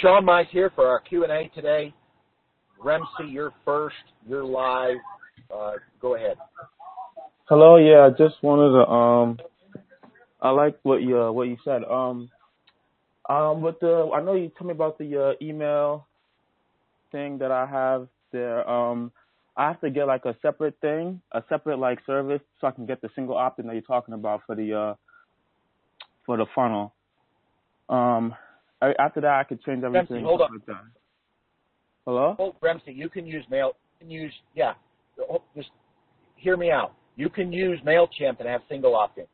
Sean 0.00 0.24
Mize 0.26 0.48
here 0.50 0.70
for 0.74 0.86
our 0.86 1.00
Q&A 1.00 1.50
today. 1.54 1.94
Remsi, 2.82 3.30
you're 3.30 3.52
first. 3.64 3.96
You're 4.28 4.44
live. 4.44 4.96
Uh, 5.54 5.72
go 6.00 6.16
ahead. 6.16 6.36
Hello. 7.48 7.76
Yeah, 7.76 8.06
I 8.06 8.10
just 8.10 8.42
wanted 8.42 8.72
to. 8.72 8.90
Um, 8.90 9.38
I 10.42 10.50
like 10.50 10.78
what 10.82 11.02
you 11.02 11.18
uh, 11.18 11.32
what 11.32 11.44
you 11.48 11.56
said. 11.64 11.82
Um, 11.84 12.28
um, 13.28 13.62
with 13.62 13.80
the 13.80 14.10
I 14.14 14.20
know 14.22 14.34
you 14.34 14.50
told 14.58 14.68
me 14.68 14.72
about 14.72 14.98
the 14.98 15.30
uh, 15.30 15.32
email 15.44 16.06
thing 17.12 17.38
that 17.38 17.50
I 17.50 17.66
have 17.66 18.08
there. 18.32 18.68
Um, 18.68 19.12
I 19.56 19.68
have 19.68 19.80
to 19.80 19.90
get 19.90 20.06
like 20.06 20.24
a 20.26 20.36
separate 20.42 20.76
thing, 20.80 21.22
a 21.32 21.42
separate 21.48 21.78
like 21.78 22.00
service, 22.04 22.42
so 22.60 22.66
I 22.66 22.72
can 22.72 22.84
get 22.84 23.00
the 23.00 23.08
single 23.14 23.36
opt-in 23.36 23.66
that 23.68 23.72
you're 23.72 23.82
talking 23.82 24.14
about 24.14 24.42
for 24.46 24.54
the 24.54 24.74
uh 24.74 24.94
for 26.26 26.36
the 26.36 26.46
funnel. 26.54 26.92
Um, 27.88 28.34
I, 28.82 28.92
after 28.98 29.20
that, 29.22 29.40
I 29.40 29.44
could 29.44 29.62
change 29.62 29.82
everything. 29.84 30.22
hold 30.24 30.42
on. 30.42 30.50
Like 30.52 30.76
Hello. 32.06 32.36
Oh, 32.38 32.54
you 32.86 33.08
can 33.08 33.26
use 33.26 33.44
mail. 33.50 33.72
You 33.98 34.06
can 34.06 34.10
use 34.10 34.32
yeah. 34.54 34.74
Oh, 35.30 35.42
just 35.56 35.70
hear 36.36 36.56
me 36.56 36.70
out. 36.70 36.92
You 37.16 37.28
can 37.30 37.52
use 37.52 37.80
Mailchimp 37.84 38.38
and 38.38 38.48
have 38.48 38.60
single 38.68 38.94
opt-in. 38.94 39.24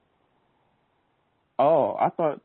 Oh, 1.59 1.97
I 2.01 2.09
thought 2.11 2.41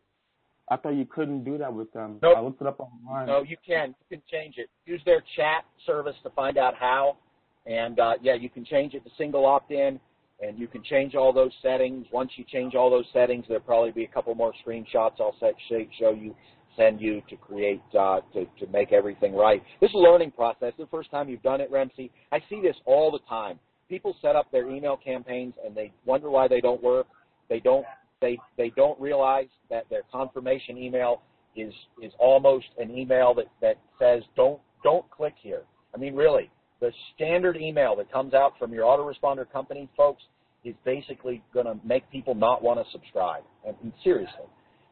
I 0.70 0.76
thought 0.76 0.96
you 0.96 1.06
couldn't 1.06 1.44
do 1.46 1.58
that 1.60 1.74
with 1.74 1.92
them. 1.94 2.20
Nope. 2.22 2.38
I 2.38 2.42
looked 2.42 2.62
it 2.62 2.68
up 2.68 2.80
online. 2.80 3.28
No, 3.28 3.42
you 3.44 3.56
can. 3.66 3.96
You 4.10 4.18
can 4.18 4.22
change 4.30 4.56
it. 4.58 4.70
Use 4.86 5.02
their 5.06 5.24
chat 5.36 5.64
service 5.86 6.16
to 6.24 6.30
find 6.32 6.58
out 6.58 6.74
how. 6.78 7.18
And 7.66 8.00
uh, 8.00 8.14
yeah, 8.22 8.34
you 8.34 8.50
can 8.50 8.66
change 8.66 8.94
it 8.94 9.04
to 9.04 9.10
single 9.18 9.46
opt-in, 9.46 10.00
and 10.42 10.58
you 10.58 10.68
can 10.68 10.84
change 10.84 11.16
all 11.16 11.32
those 11.32 11.52
settings. 11.62 12.06
Once 12.12 12.32
you 12.36 12.44
change 12.52 12.76
all 12.76 12.90
those 12.90 13.06
settings, 13.14 13.46
there'll 13.48 13.64
probably 13.64 13.92
be 13.92 14.04
a 14.04 14.08
couple 14.08 14.34
more 14.36 14.54
screenshots 14.66 15.20
I'll 15.20 15.36
set, 15.40 15.54
show 15.70 16.12
you, 16.12 16.36
send 16.78 17.02
you 17.02 17.22
to 17.30 17.36
create 17.36 17.82
uh, 17.98 18.20
to 18.34 18.46
to 18.60 18.72
make 18.72 18.94
everything 18.94 19.36
right. 19.36 19.62
This 19.82 19.90
is 19.90 19.96
a 19.96 20.00
learning 20.00 20.32
process. 20.32 20.74
The 20.78 20.88
first 20.88 21.12
time 21.12 21.28
you've 21.28 21.42
done 21.42 21.60
it, 21.62 21.72
Remsi, 21.72 22.10
I 22.32 22.40
see 22.50 22.62
this 22.62 22.76
all 22.86 23.12
the 23.12 23.20
time. 23.28 23.60
People 23.90 24.16
set 24.22 24.36
up 24.36 24.52
their 24.52 24.70
email 24.70 24.98
campaigns 24.98 25.54
and 25.66 25.76
they 25.76 25.92
wonder 26.06 26.30
why 26.30 26.48
they 26.48 26.62
don't 26.62 26.82
work. 26.82 27.08
They 27.50 27.60
don't 27.60 27.86
they 28.22 28.38
they 28.58 28.72
don't 28.76 29.00
realize 29.00 29.48
that 29.70 29.90
their 29.90 30.04
confirmation 30.12 30.78
email 30.78 31.22
is 31.56 31.74
is 32.02 32.12
almost 32.20 32.68
an 32.78 32.96
email 32.96 33.34
that 33.36 33.48
that 33.62 33.78
says 34.00 34.24
don't 34.36 34.60
don't 34.84 35.10
click 35.12 35.34
here. 35.42 35.64
I 35.94 35.98
mean, 35.98 36.16
really, 36.16 36.52
the 36.80 36.92
standard 37.16 37.58
email 37.58 37.96
that 37.96 38.12
comes 38.12 38.34
out 38.34 38.54
from 38.60 38.74
your 38.74 38.84
autoresponder 38.84 39.52
company, 39.52 39.90
folks, 39.98 40.22
is 40.64 40.76
basically 40.86 41.42
going 41.54 41.66
to 41.66 41.76
make 41.86 42.10
people 42.12 42.36
not 42.36 42.62
want 42.62 42.80
to 42.80 42.92
subscribe. 42.92 43.44
I 43.64 43.72
mean, 43.82 43.94
seriously. 44.04 44.46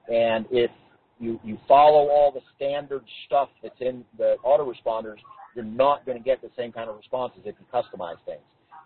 And 0.07 0.45
if 0.51 0.71
you 1.19 1.39
you 1.43 1.57
follow 1.67 2.09
all 2.09 2.31
the 2.31 2.41
standard 2.55 3.03
stuff 3.25 3.49
that's 3.63 3.79
in 3.79 4.03
the 4.17 4.35
autoresponders, 4.45 5.17
you're 5.55 5.65
not 5.65 6.05
going 6.05 6.17
to 6.17 6.23
get 6.23 6.41
the 6.41 6.49
same 6.57 6.71
kind 6.71 6.89
of 6.89 6.97
responses 6.97 7.41
if 7.45 7.55
you 7.59 7.65
customize 7.73 8.17
things. 8.25 8.41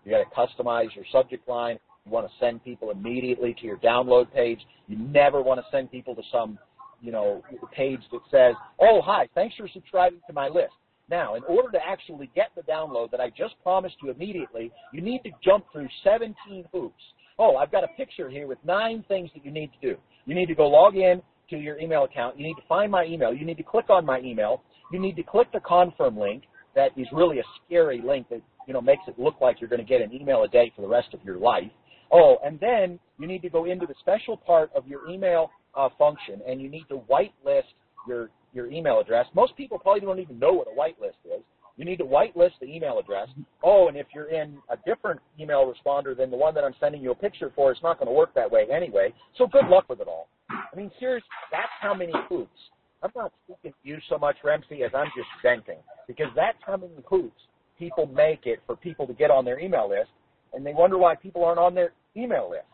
You 0.06 0.12
got 0.12 0.20
to 0.20 0.64
customize 0.64 0.96
your 0.96 1.06
subject 1.12 1.48
line. 1.48 1.80
You 2.06 2.12
want 2.12 2.28
to 2.28 2.34
send 2.40 2.64
people 2.64 2.92
immediately 2.92 3.56
to 3.60 3.66
your 3.66 3.78
download 3.78 4.32
page. 4.34 4.60
You 4.88 4.98
never 4.98 5.42
want 5.42 5.60
to 5.60 5.66
send 5.72 5.92
people 5.92 6.16
to 6.16 6.22
some, 6.32 6.58
you 7.02 7.12
know, 7.12 7.44
page 7.76 8.02
that 8.12 8.22
says, 8.32 8.56
"Oh, 8.80 9.02
hi, 9.02 9.28
thanks 9.36 9.56
for 9.56 9.68
subscribing 9.68 10.22
to 10.28 10.34
my 10.34 10.48
list." 10.48 10.74
Now, 11.10 11.34
in 11.36 11.44
order 11.46 11.72
to 11.72 11.80
actually 11.84 12.30
get 12.36 12.52
the 12.56 12.62
download 12.62 13.10
that 13.12 13.20
I 13.20 13.30
just 13.32 13.56
promised 13.64 13.96
you 14.04 14.12
immediately, 14.12 14.72
you 14.94 15.02
need 15.02 15.24
to 15.24 15.32
jump 15.44 15.66
through 15.72 15.90
17 16.04 16.66
hoops. 16.72 17.02
Oh, 17.40 17.56
I've 17.56 17.72
got 17.72 17.84
a 17.84 17.88
picture 17.98 18.30
here 18.30 18.46
with 18.46 18.64
nine 18.64 19.04
things 19.08 19.32
that 19.34 19.44
you 19.44 19.50
need 19.50 19.72
to 19.82 19.94
do. 19.94 19.98
You 20.26 20.36
need 20.36 20.48
to 20.48 20.56
go 20.56 20.68
log 20.68 20.96
in 20.96 21.22
to 21.50 21.58
your 21.58 21.80
email 21.80 22.04
account. 22.04 22.38
You 22.38 22.46
need 22.46 22.56
to 22.56 22.68
find 22.68 22.92
my 22.92 23.06
email. 23.06 23.34
You 23.34 23.46
need 23.46 23.58
to 23.58 23.64
click 23.64 23.90
on 23.90 24.06
my 24.06 24.20
email. 24.20 24.62
You 24.92 25.00
need 25.00 25.16
to 25.18 25.24
click 25.24 25.52
the 25.52 25.60
confirm 25.60 26.18
link. 26.18 26.44
That 26.76 26.92
is 26.98 27.08
really 27.12 27.40
a 27.40 27.44
scary 27.66 28.02
link 28.02 28.30
that 28.30 28.42
you 28.68 28.74
know 28.74 28.82
makes 28.82 29.04
it 29.08 29.18
look 29.20 29.42
like 29.42 29.60
you're 29.60 29.70
going 29.70 29.82
to 29.82 29.88
get 29.88 30.02
an 30.02 30.14
email 30.14 30.44
a 30.44 30.48
day 30.48 30.72
for 30.76 30.82
the 30.82 30.88
rest 30.88 31.14
of 31.14 31.24
your 31.24 31.38
life. 31.38 31.72
Oh, 32.12 32.38
and 32.44 32.60
then 32.60 33.00
you 33.20 33.28
need 33.28 33.42
to 33.42 33.50
go 33.50 33.66
into 33.66 33.86
the 33.86 33.96
special 34.00 34.38
part 34.38 34.72
of 34.76 34.88
your 34.88 35.08
email 35.10 35.52
uh, 35.76 35.90
function, 35.98 36.42
and 36.48 36.62
you 36.62 36.70
need 36.70 36.86
to 36.90 37.02
whitelist 37.10 37.64
your 38.08 38.30
your 38.54 38.68
email 38.72 39.00
address. 39.00 39.26
Most 39.36 39.56
people 39.58 39.78
probably 39.78 40.02
don't 40.02 40.20
even 40.20 40.40
know 40.40 40.54
what 40.54 40.68
a 40.68 40.72
whitelist 40.72 41.20
is. 41.26 41.44
You 41.78 41.86
need 41.86 41.98
to 41.98 42.04
whitelist 42.04 42.60
the 42.60 42.68
email 42.68 43.00
address. 43.00 43.30
Oh, 43.64 43.88
and 43.88 43.96
if 43.96 44.08
you're 44.14 44.30
in 44.30 44.58
a 44.70 44.76
different 44.86 45.22
email 45.40 45.72
responder 45.72 46.16
than 46.18 46.30
the 46.30 46.36
one 46.36 46.54
that 46.56 46.64
I'm 46.64 46.76
sending 46.80 47.02
you 47.02 47.12
a 47.12 47.16
picture 47.16 47.52
for, 47.56 47.72
it's 47.72 47.82
not 47.82 47.98
going 48.00 48.08
to 48.08 48.14
work 48.14 48.34
that 48.36 48.52
way 48.52 48.66
anyway. 48.70 49.14
So 49.38 49.48
good 49.48 49.68
luck 49.68 49.88
with 49.88 50.02
it 50.02 50.08
all. 50.08 50.28
I 50.50 50.76
mean, 50.76 50.92
seriously, 51.00 51.28
that's 51.52 51.72
how 51.82 51.94
many 51.94 52.14
hoops. 52.28 52.60
I'm 53.02 53.12
not 53.16 53.32
speaking 53.46 53.72
to 53.72 53.90
you 53.90 53.98
so 54.10 54.18
much, 54.18 54.36
Remsi, 54.44 54.86
as 54.86 54.92
I'm 54.94 55.08
just 55.16 55.30
venting 55.42 55.80
because 56.08 56.28
that's 56.36 56.58
how 56.66 56.76
many 56.76 56.94
hoops 57.06 57.40
people 57.78 58.08
make 58.08 58.46
it 58.46 58.60
for 58.66 58.76
people 58.76 59.08
to 59.08 59.14
get 59.14 59.32
on 59.32 59.46
their 59.46 59.60
email 59.60 59.90
list, 59.90 60.10
and 60.54 60.66
they 60.66 60.74
wonder 60.74 60.98
why 60.98 61.16
people 61.16 61.46
aren't 61.46 61.60
on 61.60 61.74
their 61.74 61.94
email 62.18 62.50
list. 62.50 62.66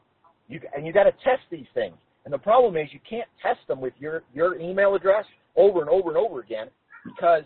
You, 0.47 0.59
and 0.75 0.85
you 0.85 0.93
got 0.93 1.03
to 1.03 1.11
test 1.23 1.43
these 1.51 1.67
things. 1.73 1.95
And 2.25 2.33
the 2.33 2.39
problem 2.39 2.75
is 2.75 2.89
you 2.91 2.99
can't 3.07 3.27
test 3.41 3.59
them 3.67 3.79
with 3.79 3.93
your, 3.99 4.23
your 4.33 4.59
email 4.59 4.95
address 4.95 5.25
over 5.55 5.81
and 5.81 5.89
over 5.89 6.09
and 6.09 6.17
over 6.17 6.39
again 6.39 6.67
because 7.05 7.43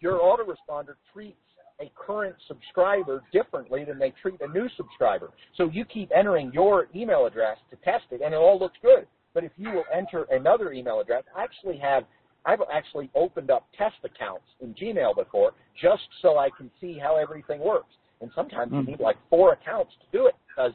your 0.00 0.20
autoresponder 0.20 0.94
treats 1.12 1.36
a 1.80 1.90
current 1.96 2.36
subscriber 2.46 3.22
differently 3.32 3.84
than 3.84 3.98
they 3.98 4.12
treat 4.22 4.40
a 4.40 4.48
new 4.48 4.68
subscriber. 4.76 5.30
So 5.56 5.68
you 5.72 5.84
keep 5.84 6.10
entering 6.16 6.52
your 6.52 6.86
email 6.94 7.26
address 7.26 7.58
to 7.70 7.76
test 7.76 8.04
it, 8.12 8.20
and 8.24 8.32
it 8.32 8.36
all 8.36 8.58
looks 8.58 8.78
good. 8.80 9.06
But 9.34 9.44
if 9.44 9.52
you 9.56 9.70
will 9.70 9.84
enter 9.92 10.26
another 10.30 10.72
email 10.72 11.00
address, 11.00 11.24
I 11.36 11.42
actually 11.42 11.78
have 11.78 12.04
I've 12.46 12.60
actually 12.72 13.10
opened 13.14 13.50
up 13.50 13.66
test 13.76 13.96
accounts 14.04 14.44
in 14.60 14.74
Gmail 14.74 15.16
before 15.16 15.52
just 15.80 16.02
so 16.22 16.38
I 16.38 16.50
can 16.56 16.70
see 16.80 16.98
how 16.98 17.16
everything 17.16 17.60
works. 17.60 17.94
And 18.20 18.30
sometimes 18.34 18.70
mm-hmm. 18.70 18.90
you 18.90 18.96
need 18.96 19.00
like 19.00 19.16
four 19.30 19.54
accounts 19.54 19.92
to 20.00 20.18
do 20.18 20.26
it 20.26 20.34
because 20.48 20.72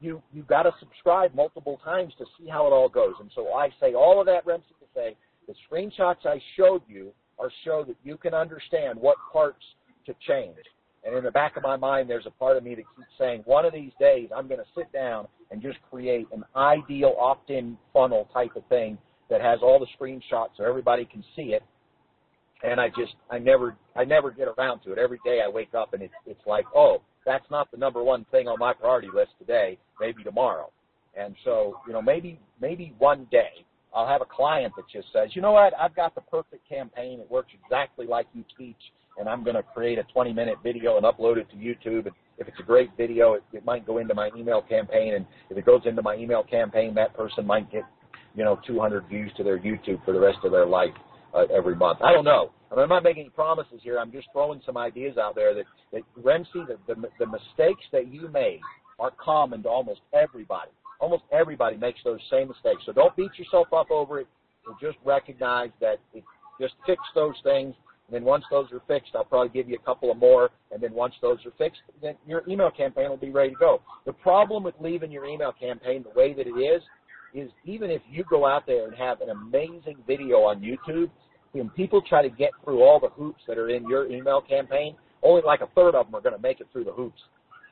you 0.00 0.22
you 0.32 0.42
got 0.42 0.64
to 0.64 0.72
subscribe 0.80 1.34
multiple 1.34 1.80
times 1.84 2.12
to 2.18 2.24
see 2.38 2.48
how 2.48 2.66
it 2.66 2.70
all 2.70 2.88
goes. 2.88 3.14
And 3.20 3.30
so 3.34 3.52
I 3.52 3.68
say 3.80 3.94
all 3.94 4.20
of 4.20 4.26
that, 4.26 4.44
Remsi, 4.44 4.68
to 4.80 4.86
say 4.94 5.16
the 5.46 5.54
screenshots 5.70 6.26
I 6.26 6.40
showed 6.56 6.82
you 6.88 7.12
are 7.38 7.50
show 7.64 7.84
that 7.86 7.96
you 8.04 8.16
can 8.16 8.34
understand 8.34 8.98
what 8.98 9.16
parts 9.32 9.64
to 10.06 10.14
change. 10.26 10.56
And 11.04 11.16
in 11.16 11.24
the 11.24 11.30
back 11.30 11.56
of 11.56 11.62
my 11.62 11.76
mind, 11.76 12.08
there's 12.08 12.26
a 12.26 12.30
part 12.30 12.56
of 12.56 12.62
me 12.62 12.74
that 12.76 12.84
keeps 12.96 13.08
saying, 13.18 13.42
one 13.44 13.64
of 13.64 13.72
these 13.72 13.90
days, 13.98 14.28
I'm 14.34 14.46
going 14.46 14.60
to 14.60 14.66
sit 14.76 14.92
down 14.92 15.26
and 15.52 15.60
just 15.60 15.78
create 15.90 16.26
an 16.32 16.42
ideal 16.56 17.14
opt-in 17.20 17.76
funnel 17.92 18.28
type 18.32 18.56
of 18.56 18.64
thing 18.66 18.96
that 19.28 19.40
has 19.40 19.60
all 19.62 19.78
the 19.78 19.86
screenshots 19.98 20.50
so 20.56 20.64
everybody 20.64 21.04
can 21.04 21.22
see 21.36 21.52
it. 21.52 21.62
And 22.64 22.80
I 22.80 22.88
just, 22.88 23.14
I 23.30 23.38
never, 23.38 23.76
I 23.94 24.04
never 24.04 24.30
get 24.30 24.48
around 24.48 24.80
to 24.80 24.92
it. 24.92 24.98
Every 24.98 25.20
day 25.24 25.40
I 25.44 25.48
wake 25.48 25.74
up 25.74 25.94
and 25.94 26.02
it's, 26.02 26.14
it's 26.26 26.40
like, 26.46 26.64
oh, 26.74 27.02
that's 27.26 27.44
not 27.50 27.70
the 27.70 27.76
number 27.76 28.02
one 28.02 28.24
thing 28.30 28.48
on 28.48 28.58
my 28.58 28.72
priority 28.72 29.08
list 29.14 29.32
today. 29.38 29.78
Maybe 30.00 30.22
tomorrow. 30.24 30.70
And 31.16 31.36
so, 31.44 31.76
you 31.86 31.92
know, 31.92 32.00
maybe, 32.00 32.40
maybe 32.60 32.94
one 32.98 33.26
day 33.30 33.64
I'll 33.94 34.06
have 34.06 34.22
a 34.22 34.26
client 34.26 34.72
that 34.76 34.84
just 34.90 35.08
says, 35.12 35.30
you 35.34 35.42
know 35.42 35.52
what, 35.52 35.74
I've 35.78 35.94
got 35.94 36.14
the 36.14 36.22
perfect 36.22 36.66
campaign. 36.68 37.20
It 37.20 37.30
works 37.30 37.52
exactly 37.62 38.06
like 38.06 38.26
you 38.32 38.44
teach, 38.56 38.76
and 39.18 39.28
I'm 39.28 39.44
going 39.44 39.56
to 39.56 39.62
create 39.62 39.98
a 39.98 40.04
20 40.04 40.32
minute 40.32 40.56
video 40.62 40.96
and 40.96 41.04
upload 41.04 41.36
it 41.36 41.46
to 41.50 41.56
YouTube. 41.56 42.06
And 42.06 42.14
if 42.42 42.48
it's 42.48 42.60
a 42.60 42.64
great 42.64 42.90
video, 42.96 43.34
it, 43.34 43.42
it 43.52 43.64
might 43.64 43.86
go 43.86 43.98
into 43.98 44.14
my 44.14 44.30
email 44.36 44.62
campaign. 44.62 45.14
And 45.14 45.26
if 45.50 45.56
it 45.56 45.64
goes 45.64 45.82
into 45.84 46.02
my 46.02 46.16
email 46.16 46.42
campaign, 46.42 46.94
that 46.94 47.16
person 47.16 47.46
might 47.46 47.70
get, 47.70 47.82
you 48.34 48.44
know, 48.44 48.60
200 48.66 49.08
views 49.08 49.32
to 49.36 49.44
their 49.44 49.58
YouTube 49.58 50.04
for 50.04 50.12
the 50.12 50.20
rest 50.20 50.38
of 50.44 50.52
their 50.52 50.66
life 50.66 50.94
uh, 51.34 51.44
every 51.54 51.74
month. 51.74 51.98
I 52.02 52.12
don't 52.12 52.24
know. 52.24 52.50
I 52.70 52.74
mean, 52.74 52.84
I'm 52.84 52.88
not 52.88 53.02
making 53.02 53.22
any 53.22 53.30
promises 53.30 53.80
here. 53.82 53.98
I'm 53.98 54.12
just 54.12 54.28
throwing 54.32 54.60
some 54.64 54.76
ideas 54.76 55.16
out 55.18 55.34
there 55.34 55.54
that, 55.54 55.64
that 55.92 56.02
Remsi, 56.22 56.66
the, 56.66 56.76
the, 56.86 56.94
the 57.18 57.26
mistakes 57.26 57.84
that 57.92 58.12
you 58.12 58.28
made 58.28 58.60
are 58.98 59.12
common 59.18 59.62
to 59.62 59.68
almost 59.68 60.00
everybody 60.12 60.70
almost 61.02 61.24
everybody 61.32 61.76
makes 61.76 61.98
those 62.04 62.20
same 62.30 62.48
mistakes. 62.48 62.82
So 62.86 62.92
don't 62.92 63.14
beat 63.16 63.32
yourself 63.36 63.66
up 63.76 63.90
over 63.90 64.20
it. 64.20 64.26
just 64.80 64.96
recognize 65.04 65.70
that 65.80 65.96
it, 66.14 66.22
just 66.60 66.74
fix 66.86 67.02
those 67.14 67.34
things. 67.42 67.74
And 68.12 68.20
then 68.20 68.24
once 68.26 68.44
those 68.50 68.66
are 68.72 68.82
fixed, 68.86 69.12
I'll 69.14 69.24
probably 69.24 69.48
give 69.48 69.70
you 69.70 69.78
a 69.80 69.84
couple 69.86 70.10
of 70.10 70.18
more. 70.18 70.50
And 70.70 70.82
then 70.82 70.92
once 70.92 71.14
those 71.22 71.38
are 71.46 71.52
fixed, 71.56 71.80
then 72.02 72.14
your 72.26 72.42
email 72.46 72.70
campaign 72.70 73.08
will 73.08 73.16
be 73.16 73.30
ready 73.30 73.52
to 73.52 73.56
go. 73.56 73.80
The 74.04 74.12
problem 74.12 74.62
with 74.62 74.74
leaving 74.80 75.10
your 75.10 75.24
email 75.24 75.50
campaign 75.58 76.04
the 76.04 76.18
way 76.18 76.34
that 76.34 76.46
it 76.46 76.50
is, 76.50 76.82
is 77.32 77.50
even 77.64 77.90
if 77.90 78.02
you 78.10 78.22
go 78.28 78.46
out 78.46 78.66
there 78.66 78.86
and 78.86 78.94
have 78.94 79.22
an 79.22 79.30
amazing 79.30 79.96
video 80.06 80.40
on 80.40 80.60
YouTube, 80.60 81.10
when 81.52 81.70
people 81.70 82.02
try 82.06 82.20
to 82.20 82.28
get 82.28 82.50
through 82.62 82.82
all 82.82 83.00
the 83.00 83.08
hoops 83.08 83.40
that 83.48 83.56
are 83.56 83.70
in 83.70 83.88
your 83.88 84.06
email 84.10 84.42
campaign, 84.42 84.94
only 85.22 85.40
like 85.46 85.62
a 85.62 85.68
third 85.74 85.94
of 85.94 86.04
them 86.04 86.14
are 86.14 86.20
going 86.20 86.36
to 86.36 86.42
make 86.42 86.60
it 86.60 86.66
through 86.70 86.84
the 86.84 86.92
hoops 86.92 87.20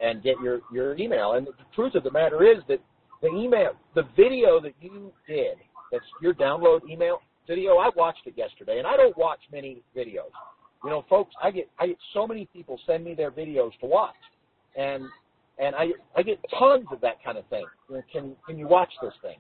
and 0.01 0.23
get 0.23 0.37
your, 0.43 0.61
your 0.73 0.97
email. 0.97 1.33
And 1.33 1.47
the 1.47 1.53
truth 1.75 1.95
of 1.95 2.03
the 2.03 2.11
matter 2.11 2.43
is 2.51 2.63
that 2.69 2.79
the 3.21 3.29
email, 3.29 3.73
the 3.95 4.05
video 4.17 4.59
that 4.63 4.73
you 4.81 5.13
did, 5.29 5.59
that's 5.93 6.05
your 6.23 6.33
download 6.33 6.81
email 6.91 7.21
video, 7.51 7.79
I 7.79 7.91
watched 7.97 8.27
it 8.27 8.35
yesterday, 8.37 8.79
and 8.79 8.87
I 8.87 8.97
don't 8.97 9.17
watch 9.19 9.41
many 9.53 9.83
videos. 9.97 10.31
You 10.85 10.91
know, 10.91 11.05
folks, 11.11 11.35
I 11.43 11.51
get 11.51 11.69
I 11.79 11.89
get 11.89 11.97
so 12.15 12.27
many 12.27 12.47
people 12.53 12.79
send 12.87 13.05
me 13.05 13.15
their 13.15 13.33
videos 13.33 13.73
to 13.81 13.87
watch, 13.87 14.15
and 14.77 15.03
and 15.59 15.75
I 15.75 15.89
I 16.17 16.23
get 16.23 16.39
tons 16.59 16.87
of 16.93 17.01
that 17.01 17.23
kind 17.25 17.37
of 17.37 17.45
thing. 17.47 17.67
You 17.89 17.97
know, 17.97 18.03
can 18.13 18.37
can 18.47 18.57
you 18.57 18.69
watch 18.69 18.93
this 19.03 19.13
thing? 19.21 19.39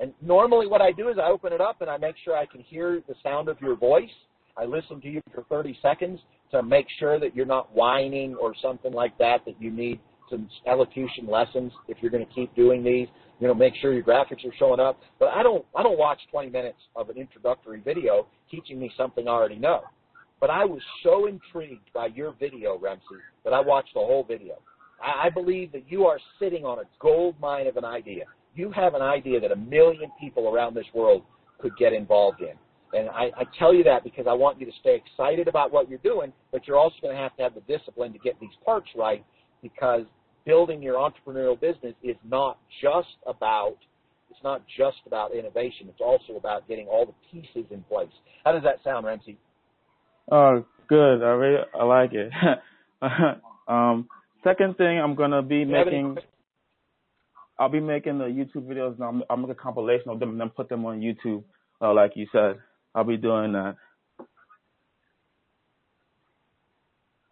And 0.00 0.14
normally, 0.22 0.66
what 0.66 0.80
I 0.80 0.92
do 0.92 1.08
is 1.10 1.18
I 1.22 1.28
open 1.28 1.52
it 1.52 1.60
up 1.60 1.82
and 1.82 1.90
I 1.90 1.98
make 1.98 2.16
sure 2.24 2.34
I 2.34 2.46
can 2.46 2.62
hear 2.62 3.02
the 3.06 3.14
sound 3.22 3.50
of 3.50 3.60
your 3.60 3.76
voice, 3.76 4.08
I 4.56 4.64
listen 4.64 5.00
to 5.02 5.08
you 5.08 5.20
for 5.34 5.44
30 5.44 5.78
seconds 5.82 6.20
to 6.50 6.62
make 6.62 6.86
sure 6.98 7.20
that 7.20 7.36
you're 7.36 7.46
not 7.46 7.74
whining 7.74 8.34
or 8.34 8.54
something 8.60 8.92
like 8.92 9.16
that, 9.18 9.44
that 9.44 9.60
you 9.60 9.70
need 9.70 10.00
some 10.28 10.48
elocution 10.66 11.26
lessons 11.28 11.72
if 11.88 11.98
you're 12.00 12.10
going 12.10 12.26
to 12.26 12.32
keep 12.32 12.54
doing 12.54 12.82
these. 12.82 13.08
You 13.40 13.48
know, 13.48 13.54
make 13.54 13.74
sure 13.80 13.92
your 13.92 14.02
graphics 14.02 14.44
are 14.44 14.54
showing 14.58 14.80
up. 14.80 15.00
But 15.18 15.28
I 15.28 15.42
don't, 15.42 15.64
I 15.74 15.82
don't 15.82 15.98
watch 15.98 16.18
20 16.30 16.50
minutes 16.50 16.78
of 16.94 17.08
an 17.08 17.16
introductory 17.16 17.80
video 17.80 18.26
teaching 18.50 18.78
me 18.78 18.92
something 18.96 19.26
I 19.26 19.30
already 19.30 19.56
know. 19.56 19.82
But 20.40 20.50
I 20.50 20.64
was 20.64 20.80
so 21.02 21.26
intrigued 21.26 21.92
by 21.92 22.06
your 22.06 22.34
video, 22.38 22.78
Remsi, 22.78 23.18
that 23.44 23.52
I 23.52 23.60
watched 23.60 23.94
the 23.94 24.00
whole 24.00 24.24
video. 24.24 24.58
I, 25.02 25.26
I 25.26 25.30
believe 25.30 25.72
that 25.72 25.84
you 25.88 26.04
are 26.04 26.18
sitting 26.38 26.64
on 26.64 26.78
a 26.78 26.82
gold 26.98 27.34
mine 27.40 27.66
of 27.66 27.76
an 27.76 27.84
idea. 27.84 28.24
You 28.54 28.70
have 28.72 28.94
an 28.94 29.02
idea 29.02 29.40
that 29.40 29.52
a 29.52 29.56
million 29.56 30.10
people 30.20 30.48
around 30.48 30.74
this 30.74 30.86
world 30.94 31.22
could 31.58 31.76
get 31.78 31.92
involved 31.92 32.40
in. 32.40 32.54
And 32.92 33.08
I, 33.10 33.30
I 33.36 33.44
tell 33.58 33.72
you 33.72 33.84
that 33.84 34.02
because 34.02 34.26
I 34.28 34.32
want 34.32 34.58
you 34.58 34.66
to 34.66 34.72
stay 34.80 34.96
excited 34.96 35.46
about 35.46 35.72
what 35.72 35.88
you're 35.88 36.00
doing, 36.00 36.32
but 36.52 36.66
you're 36.66 36.78
also 36.78 36.96
going 37.00 37.14
to 37.14 37.20
have 37.20 37.36
to 37.36 37.42
have 37.42 37.54
the 37.54 37.60
discipline 37.60 38.12
to 38.12 38.18
get 38.18 38.38
these 38.40 38.50
parts 38.64 38.88
right 38.96 39.24
because 39.62 40.04
building 40.50 40.82
your 40.82 40.96
entrepreneurial 40.96 41.58
business 41.60 41.94
is 42.02 42.16
not 42.28 42.58
just 42.82 43.14
about 43.24 43.76
it's 44.30 44.40
not 44.42 44.62
just 44.76 44.98
about 45.06 45.32
innovation. 45.32 45.88
It's 45.88 46.00
also 46.00 46.36
about 46.36 46.66
getting 46.68 46.86
all 46.88 47.06
the 47.06 47.14
pieces 47.30 47.70
in 47.70 47.82
place. 47.84 48.08
How 48.44 48.52
does 48.52 48.62
that 48.62 48.76
sound, 48.82 49.06
Remsi? 49.06 49.36
Oh, 50.30 50.64
good. 50.88 51.22
I 51.22 51.30
really 51.30 51.62
I 51.78 51.84
like 51.84 52.10
it. 52.12 52.32
um, 53.68 54.08
second 54.42 54.76
thing, 54.76 54.98
I'm 54.98 55.14
gonna 55.14 55.42
be 55.42 55.64
making. 55.64 56.16
I'll 57.58 57.68
be 57.68 57.80
making 57.80 58.18
the 58.18 58.24
YouTube 58.24 58.66
videos. 58.66 58.98
Now 58.98 59.08
I'm, 59.08 59.22
I'm 59.30 59.40
making 59.42 59.52
a 59.52 59.62
compilation 59.62 60.08
of 60.08 60.18
them 60.18 60.30
and 60.30 60.40
then 60.40 60.50
put 60.50 60.68
them 60.68 60.84
on 60.84 61.00
YouTube, 61.00 61.44
uh, 61.80 61.92
like 61.92 62.12
you 62.16 62.26
said. 62.32 62.56
I'll 62.94 63.04
be 63.04 63.18
doing 63.18 63.52
that. 63.52 63.76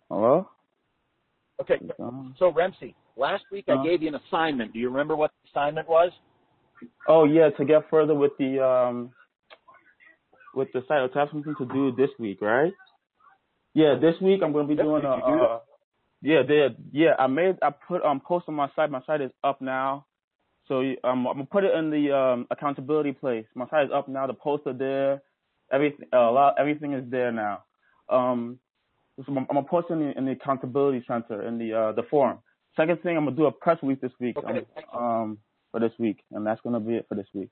Hello? 0.09 0.49
Okay. 1.61 1.79
So 2.39 2.53
Remsi, 2.53 2.95
last 3.19 3.45
week 3.51 3.67
I 3.69 3.83
gave 3.85 4.03
you 4.03 4.09
an 4.09 4.15
assignment. 4.15 4.73
Do 4.73 4.79
you 4.79 4.89
remember 4.89 5.17
what 5.17 5.31
the 5.31 5.51
assignment 5.51 5.89
was? 5.89 6.13
Oh 7.09 7.25
yeah, 7.25 7.51
to 7.59 7.65
get 7.65 7.91
further 7.91 8.15
with 8.15 8.33
the 8.39 8.65
um 8.65 9.11
with 10.55 10.69
the 10.73 10.81
site. 10.89 11.13
To 11.13 11.19
have 11.19 11.29
something 11.31 11.55
to 11.59 11.67
do 11.67 11.93
this 11.93 12.11
week, 12.19 12.41
right? 12.41 12.73
Yeah, 13.75 13.97
this 14.01 14.15
week 14.23 14.41
I'm 14.43 14.53
going 14.53 14.69
to 14.69 14.75
be 14.75 14.81
doing 14.81 15.05
a. 15.05 15.11
Uh, 15.11 15.59
yeah, 16.23 16.43
they 16.47 16.69
yeah 16.93 17.15
I 17.19 17.27
made 17.27 17.57
I 17.63 17.71
put 17.71 18.03
um 18.03 18.21
post 18.21 18.47
on 18.49 18.55
my 18.55 18.69
site. 18.75 18.91
My 18.91 19.03
site 19.07 19.21
is 19.21 19.31
up 19.45 19.61
now. 19.61 20.07
So 20.69 20.81
um, 20.81 21.27
I'm 21.27 21.35
gonna 21.35 21.47
put 21.47 21.65
it 21.65 21.75
in 21.75 21.91
the 21.91 22.15
um, 22.15 22.47
accountability 22.51 23.13
place. 23.13 23.47
My 23.55 23.69
site 23.71 23.87
is 23.87 23.91
up 23.95 24.07
now. 24.09 24.27
The 24.27 24.35
posts 24.35 24.67
are 24.67 24.75
there. 24.75 25.23
Everything, 25.73 26.07
uh, 26.13 26.19
a 26.19 26.31
lot, 26.31 26.55
everything 26.59 26.93
is 26.93 27.05
there 27.11 27.33
now. 27.33 27.65
Um, 28.09 28.59
so 29.17 29.25
I'm, 29.29 29.39
I'm 29.39 29.47
gonna 29.47 29.63
post 29.63 29.89
in 29.91 30.01
the, 30.01 30.19
in 30.19 30.27
the 30.27 30.33
accountability 30.33 31.05
center 31.09 31.47
in 31.47 31.59
the 31.59 31.73
uh, 31.73 31.93
the 31.93 32.03
forum. 32.11 32.39
Second 32.79 33.03
thing, 33.03 33.17
I'm 33.17 33.25
gonna 33.25 33.37
do 33.37 33.47
a 33.47 33.53
press 33.53 33.77
release 33.83 33.99
this 34.01 34.13
week. 34.21 34.37
Okay. 34.37 34.65
Um, 34.95 35.03
um, 35.03 35.39
for 35.73 35.81
this 35.81 35.93
week, 35.99 36.19
and 36.33 36.47
that's 36.47 36.61
gonna 36.63 36.81
be 36.81 36.95
it 36.95 37.07
for 37.09 37.17
this 37.17 37.27
week. 37.35 37.51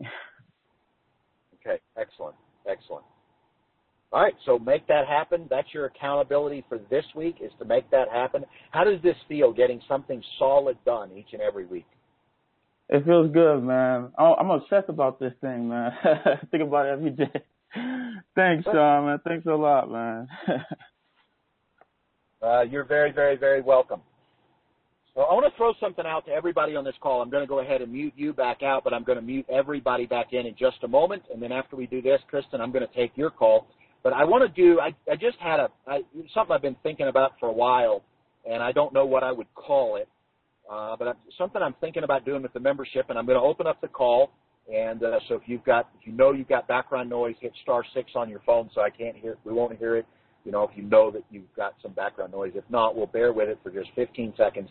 okay, 0.00 1.80
excellent, 1.98 2.36
excellent. 2.66 3.04
All 4.12 4.22
right, 4.22 4.34
so 4.46 4.58
make 4.58 4.86
that 4.86 5.06
happen. 5.06 5.46
That's 5.50 5.68
your 5.74 5.86
accountability 5.86 6.64
for 6.68 6.78
this 6.90 7.04
week 7.14 7.36
is 7.40 7.52
to 7.58 7.64
make 7.64 7.90
that 7.90 8.08
happen. 8.08 8.44
How 8.70 8.84
does 8.84 9.00
this 9.02 9.16
feel 9.28 9.52
getting 9.52 9.80
something 9.88 10.22
solid 10.38 10.76
done 10.84 11.10
each 11.16 11.32
and 11.32 11.42
every 11.42 11.66
week? 11.66 11.86
It 12.88 13.04
feels 13.04 13.32
good, 13.32 13.62
man. 13.62 14.10
I'm 14.18 14.50
obsessed 14.50 14.88
about 14.88 15.20
this 15.20 15.32
thing, 15.40 15.68
man. 15.68 15.92
Think 16.50 16.64
about 16.64 16.86
it 16.86 16.92
every 16.92 17.10
day. 17.10 17.42
Thanks, 18.34 18.64
Sean, 18.64 19.06
man. 19.06 19.20
Thanks 19.24 19.46
a 19.46 19.50
lot, 19.50 19.88
man. 19.88 20.28
uh, 22.42 22.62
you're 22.62 22.84
very, 22.84 23.12
very, 23.12 23.36
very 23.36 23.60
welcome. 23.60 24.00
So 25.20 25.26
I 25.26 25.34
want 25.34 25.52
to 25.52 25.54
throw 25.58 25.74
something 25.78 26.06
out 26.06 26.24
to 26.24 26.32
everybody 26.32 26.76
on 26.76 26.82
this 26.82 26.94
call. 27.02 27.20
I'm 27.20 27.28
going 27.28 27.42
to 27.42 27.46
go 27.46 27.58
ahead 27.58 27.82
and 27.82 27.92
mute 27.92 28.14
you 28.16 28.32
back 28.32 28.62
out, 28.62 28.84
but 28.84 28.94
I'm 28.94 29.04
going 29.04 29.16
to 29.16 29.22
mute 29.22 29.44
everybody 29.50 30.06
back 30.06 30.32
in 30.32 30.46
in 30.46 30.54
just 30.58 30.78
a 30.82 30.88
moment. 30.88 31.24
And 31.30 31.42
then 31.42 31.52
after 31.52 31.76
we 31.76 31.86
do 31.86 32.00
this, 32.00 32.22
Kristen, 32.30 32.58
I'm 32.58 32.72
going 32.72 32.88
to 32.88 32.94
take 32.94 33.12
your 33.16 33.28
call. 33.28 33.66
But 34.02 34.14
I 34.14 34.24
want 34.24 34.44
to 34.48 34.62
do. 34.62 34.80
I, 34.80 34.94
I 35.12 35.16
just 35.16 35.36
had 35.38 35.60
a 35.60 35.68
I, 35.86 36.00
something 36.32 36.54
I've 36.54 36.62
been 36.62 36.76
thinking 36.82 37.08
about 37.08 37.32
for 37.38 37.50
a 37.50 37.52
while, 37.52 38.02
and 38.50 38.62
I 38.62 38.72
don't 38.72 38.94
know 38.94 39.04
what 39.04 39.22
I 39.22 39.30
would 39.30 39.54
call 39.54 39.96
it. 39.96 40.08
Uh, 40.72 40.96
but 40.96 41.08
I'm, 41.08 41.16
something 41.36 41.60
I'm 41.60 41.74
thinking 41.82 42.02
about 42.02 42.24
doing 42.24 42.40
with 42.40 42.54
the 42.54 42.60
membership, 42.60 43.10
and 43.10 43.18
I'm 43.18 43.26
going 43.26 43.38
to 43.38 43.44
open 43.44 43.66
up 43.66 43.78
the 43.82 43.88
call. 43.88 44.30
And 44.74 45.04
uh, 45.04 45.18
so 45.28 45.34
if 45.34 45.42
you've 45.44 45.64
got, 45.64 45.90
if 46.00 46.06
you 46.06 46.14
know 46.14 46.32
you've 46.32 46.48
got 46.48 46.66
background 46.66 47.10
noise, 47.10 47.34
hit 47.42 47.52
star 47.62 47.84
six 47.92 48.12
on 48.14 48.30
your 48.30 48.40
phone 48.46 48.70
so 48.74 48.80
I 48.80 48.88
can't 48.88 49.16
hear. 49.16 49.36
We 49.44 49.52
won't 49.52 49.76
hear 49.76 49.96
it. 49.96 50.06
You 50.46 50.52
know, 50.52 50.62
if 50.62 50.70
you 50.74 50.84
know 50.84 51.10
that 51.10 51.24
you've 51.30 51.54
got 51.54 51.74
some 51.82 51.92
background 51.92 52.32
noise. 52.32 52.52
If 52.54 52.64
not, 52.70 52.96
we'll 52.96 53.06
bear 53.06 53.34
with 53.34 53.50
it 53.50 53.58
for 53.62 53.70
just 53.70 53.90
15 53.94 54.32
seconds. 54.38 54.70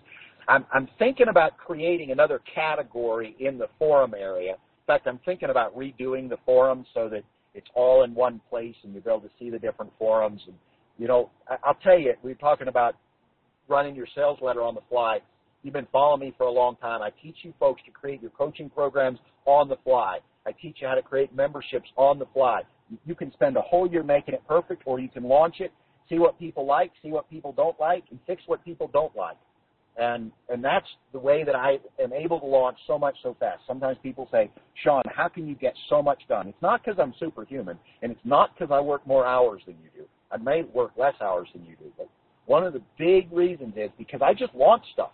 I'm, 0.49 0.65
I'm 0.73 0.87
thinking 0.97 1.27
about 1.29 1.57
creating 1.57 2.11
another 2.11 2.41
category 2.53 3.35
in 3.39 3.59
the 3.59 3.67
forum 3.77 4.15
area. 4.17 4.53
In 4.53 4.85
fact, 4.87 5.05
I'm 5.07 5.19
thinking 5.23 5.51
about 5.51 5.77
redoing 5.77 6.27
the 6.27 6.37
forum 6.43 6.85
so 6.95 7.07
that 7.09 7.23
it's 7.53 7.67
all 7.75 8.03
in 8.03 8.15
one 8.15 8.41
place 8.49 8.75
and 8.83 8.93
you'll 8.93 9.03
be 9.03 9.09
able 9.09 9.21
to 9.21 9.29
see 9.37 9.51
the 9.51 9.59
different 9.59 9.91
forums. 9.99 10.41
And 10.47 10.55
you 10.97 11.07
know, 11.07 11.29
I'll 11.63 11.77
tell 11.83 11.97
you, 11.97 12.13
we 12.23 12.31
we're 12.31 12.37
talking 12.37 12.67
about 12.67 12.95
running 13.67 13.95
your 13.95 14.07
sales 14.15 14.39
letter 14.41 14.63
on 14.63 14.73
the 14.73 14.81
fly. 14.89 15.19
You've 15.61 15.73
been 15.73 15.87
following 15.91 16.21
me 16.21 16.33
for 16.35 16.47
a 16.47 16.51
long 16.51 16.77
time. 16.77 17.03
I 17.03 17.11
teach 17.21 17.37
you 17.43 17.53
folks 17.59 17.81
to 17.85 17.91
create 17.91 18.21
your 18.21 18.31
coaching 18.31 18.69
programs 18.69 19.19
on 19.45 19.69
the 19.69 19.77
fly. 19.83 20.17
I 20.47 20.51
teach 20.53 20.77
you 20.81 20.87
how 20.87 20.95
to 20.95 21.01
create 21.03 21.35
memberships 21.35 21.89
on 21.95 22.17
the 22.17 22.25
fly. 22.33 22.61
You 23.05 23.13
can 23.13 23.31
spend 23.33 23.55
a 23.55 23.61
whole 23.61 23.87
year 23.87 24.01
making 24.01 24.33
it 24.33 24.41
perfect, 24.47 24.83
or 24.85 24.99
you 24.99 25.09
can 25.09 25.23
launch 25.23 25.57
it, 25.59 25.71
see 26.09 26.17
what 26.17 26.39
people 26.39 26.65
like, 26.65 26.91
see 27.03 27.11
what 27.11 27.29
people 27.29 27.51
don't 27.51 27.79
like, 27.79 28.05
and 28.09 28.19
fix 28.25 28.41
what 28.47 28.65
people 28.65 28.89
don't 28.91 29.15
like. 29.15 29.37
And 29.99 30.31
and 30.47 30.63
that's 30.63 30.87
the 31.11 31.19
way 31.19 31.43
that 31.43 31.55
I 31.55 31.77
am 32.01 32.13
able 32.13 32.39
to 32.39 32.45
launch 32.45 32.77
so 32.87 32.97
much 32.97 33.15
so 33.21 33.35
fast. 33.37 33.61
Sometimes 33.67 33.97
people 34.01 34.29
say, 34.31 34.49
Sean, 34.81 35.03
how 35.13 35.27
can 35.27 35.45
you 35.45 35.55
get 35.55 35.73
so 35.89 36.01
much 36.01 36.21
done? 36.29 36.47
It's 36.47 36.61
not 36.61 36.81
because 36.83 36.97
I'm 37.01 37.13
superhuman, 37.19 37.77
and 38.01 38.11
it's 38.11 38.21
not 38.23 38.57
because 38.57 38.73
I 38.73 38.79
work 38.79 39.05
more 39.05 39.25
hours 39.25 39.61
than 39.65 39.75
you 39.83 39.89
do. 39.93 40.05
I 40.31 40.37
may 40.37 40.63
work 40.63 40.91
less 40.97 41.15
hours 41.21 41.49
than 41.53 41.65
you 41.65 41.75
do, 41.75 41.91
but 41.97 42.07
one 42.45 42.63
of 42.63 42.71
the 42.71 42.81
big 42.97 43.31
reasons 43.31 43.73
is 43.75 43.89
because 43.97 44.21
I 44.23 44.33
just 44.33 44.55
launch 44.55 44.83
stuff. 44.93 45.11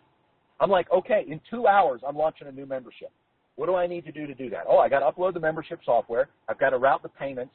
I'm 0.60 0.70
like, 0.70 0.90
okay, 0.92 1.26
in 1.28 1.42
two 1.50 1.68
hours, 1.68 2.02
I'm 2.08 2.16
launching 2.16 2.48
a 2.48 2.52
new 2.52 2.66
membership. 2.66 3.12
What 3.56 3.66
do 3.66 3.76
I 3.76 3.88
need 3.88 4.06
to 4.06 4.12
do 4.12 4.28
to 4.28 4.36
do 4.36 4.50
that? 4.52 4.66
Oh, 4.70 4.78
I 4.78 4.88
got 4.88 5.00
to 5.00 5.12
upload 5.12 5.34
the 5.34 5.40
membership 5.40 5.80
software. 5.84 6.30
I've 6.48 6.60
got 6.60 6.70
to 6.70 6.78
route 6.78 7.02
the 7.02 7.10
payments, 7.10 7.54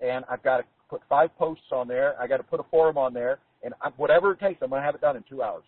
and 0.00 0.24
I've 0.30 0.42
got 0.42 0.58
to 0.58 0.64
put 0.90 1.00
five 1.08 1.30
posts 1.38 1.64
on 1.70 1.86
there. 1.86 2.20
I 2.20 2.26
got 2.26 2.38
to 2.38 2.42
put 2.42 2.58
a 2.60 2.64
forum 2.70 2.98
on 2.98 3.14
there, 3.14 3.38
and 3.62 3.72
I, 3.80 3.90
whatever 3.96 4.32
it 4.32 4.40
takes, 4.40 4.60
I'm 4.62 4.70
going 4.70 4.80
to 4.82 4.84
have 4.84 4.94
it 4.94 5.00
done 5.00 5.16
in 5.16 5.24
two 5.28 5.42
hours. 5.42 5.64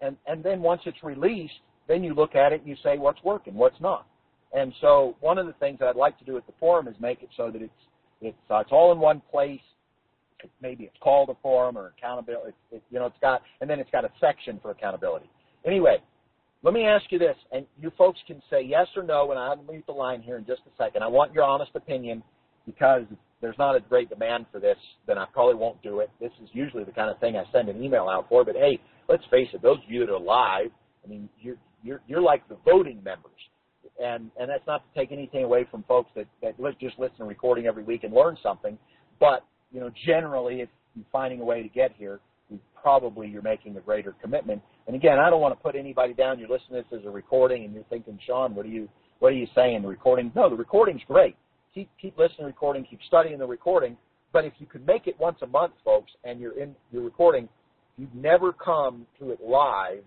And 0.00 0.16
and 0.26 0.42
then 0.42 0.62
once 0.62 0.82
it's 0.86 1.02
released, 1.02 1.54
then 1.88 2.02
you 2.02 2.14
look 2.14 2.34
at 2.34 2.52
it 2.52 2.60
and 2.60 2.68
you 2.68 2.76
say 2.82 2.98
what's 2.98 3.22
working, 3.24 3.54
what's 3.54 3.80
not. 3.80 4.06
And 4.52 4.72
so 4.80 5.16
one 5.20 5.38
of 5.38 5.46
the 5.46 5.52
things 5.54 5.78
that 5.78 5.88
I'd 5.88 5.96
like 5.96 6.18
to 6.18 6.24
do 6.24 6.36
at 6.36 6.46
the 6.46 6.52
forum 6.58 6.88
is 6.88 6.94
make 7.00 7.22
it 7.22 7.28
so 7.36 7.50
that 7.50 7.62
it's 7.62 7.72
it's 8.20 8.50
uh, 8.50 8.58
it's 8.58 8.72
all 8.72 8.92
in 8.92 8.98
one 8.98 9.22
place. 9.30 9.60
maybe 10.60 10.84
it's 10.84 10.96
called 11.00 11.28
a 11.28 11.36
forum 11.42 11.76
or 11.76 11.92
accountability. 11.98 12.52
It, 12.70 12.76
it, 12.76 12.82
you 12.90 12.98
know, 12.98 13.06
it's 13.06 13.18
got 13.20 13.42
and 13.60 13.68
then 13.68 13.78
it's 13.80 13.90
got 13.90 14.04
a 14.04 14.10
section 14.20 14.58
for 14.60 14.70
accountability. 14.70 15.28
Anyway, 15.64 15.98
let 16.62 16.74
me 16.74 16.84
ask 16.84 17.04
you 17.10 17.18
this, 17.18 17.36
and 17.52 17.66
you 17.80 17.90
folks 17.96 18.18
can 18.26 18.42
say 18.50 18.62
yes 18.62 18.86
or 18.96 19.02
no, 19.02 19.30
and 19.30 19.38
I'll 19.38 19.62
mute 19.62 19.84
the 19.86 19.92
line 19.92 20.22
here 20.22 20.36
in 20.36 20.46
just 20.46 20.62
a 20.66 20.82
second. 20.82 21.02
I 21.02 21.06
want 21.06 21.32
your 21.32 21.44
honest 21.44 21.70
opinion 21.74 22.22
because 22.66 23.02
there's 23.40 23.58
not 23.58 23.74
a 23.74 23.80
great 23.80 24.10
demand 24.10 24.46
for 24.52 24.60
this, 24.60 24.76
then 25.06 25.18
I 25.18 25.26
probably 25.32 25.54
won't 25.54 25.82
do 25.82 26.00
it. 26.00 26.10
This 26.20 26.32
is 26.42 26.48
usually 26.52 26.84
the 26.84 26.92
kind 26.92 27.10
of 27.10 27.18
thing 27.18 27.36
I 27.36 27.44
send 27.52 27.68
an 27.68 27.82
email 27.82 28.08
out 28.08 28.28
for. 28.28 28.44
But 28.44 28.56
hey, 28.56 28.78
let's 29.08 29.24
face 29.30 29.48
it, 29.52 29.62
those 29.62 29.78
of 29.78 29.90
you 29.90 30.00
that 30.06 30.12
are 30.12 30.20
live, 30.20 30.70
I 31.04 31.08
mean, 31.08 31.28
you're 31.40 31.56
you're 31.82 32.00
you're 32.06 32.20
like 32.20 32.46
the 32.48 32.56
voting 32.64 33.02
members, 33.02 33.32
and 34.02 34.30
and 34.38 34.50
that's 34.50 34.66
not 34.66 34.82
to 34.84 35.00
take 35.00 35.12
anything 35.12 35.44
away 35.44 35.66
from 35.70 35.84
folks 35.84 36.10
that 36.16 36.26
that 36.42 36.54
just 36.78 36.98
listen 36.98 37.18
to 37.18 37.24
recording 37.24 37.66
every 37.66 37.82
week 37.82 38.04
and 38.04 38.12
learn 38.12 38.36
something. 38.42 38.78
But 39.18 39.44
you 39.72 39.80
know, 39.80 39.90
generally, 40.06 40.60
if 40.60 40.68
you're 40.94 41.04
finding 41.10 41.40
a 41.40 41.44
way 41.44 41.62
to 41.62 41.68
get 41.68 41.92
here, 41.96 42.20
probably 42.80 43.28
you're 43.28 43.42
making 43.42 43.76
a 43.76 43.80
greater 43.80 44.14
commitment. 44.20 44.62
And 44.86 44.96
again, 44.96 45.18
I 45.18 45.30
don't 45.30 45.40
want 45.40 45.56
to 45.56 45.62
put 45.62 45.76
anybody 45.76 46.14
down. 46.14 46.38
You're 46.38 46.48
listening 46.48 46.82
to 46.82 46.88
this 46.90 47.00
as 47.00 47.06
a 47.06 47.10
recording, 47.10 47.64
and 47.64 47.74
you're 47.74 47.84
thinking, 47.84 48.18
Sean, 48.26 48.54
what 48.54 48.66
are 48.66 48.70
you 48.70 48.88
what 49.20 49.32
are 49.32 49.36
you 49.36 49.46
saying? 49.54 49.82
The 49.82 49.88
recording? 49.88 50.32
No, 50.34 50.48
the 50.48 50.56
recording's 50.56 51.02
great. 51.06 51.36
Keep 51.74 51.88
keep 52.00 52.18
listening 52.18 52.40
to 52.40 52.46
recording. 52.46 52.84
Keep 52.84 53.00
studying 53.06 53.38
the 53.38 53.46
recording. 53.46 53.96
But 54.32 54.44
if 54.44 54.52
you 54.58 54.66
could 54.66 54.86
make 54.86 55.06
it 55.06 55.18
once 55.18 55.38
a 55.42 55.46
month, 55.46 55.72
folks, 55.84 56.12
and 56.24 56.40
you're 56.40 56.58
in 56.58 56.74
your 56.92 57.02
recording, 57.02 57.48
you've 57.96 58.14
never 58.14 58.52
come 58.52 59.06
to 59.18 59.30
it 59.30 59.40
live. 59.42 60.04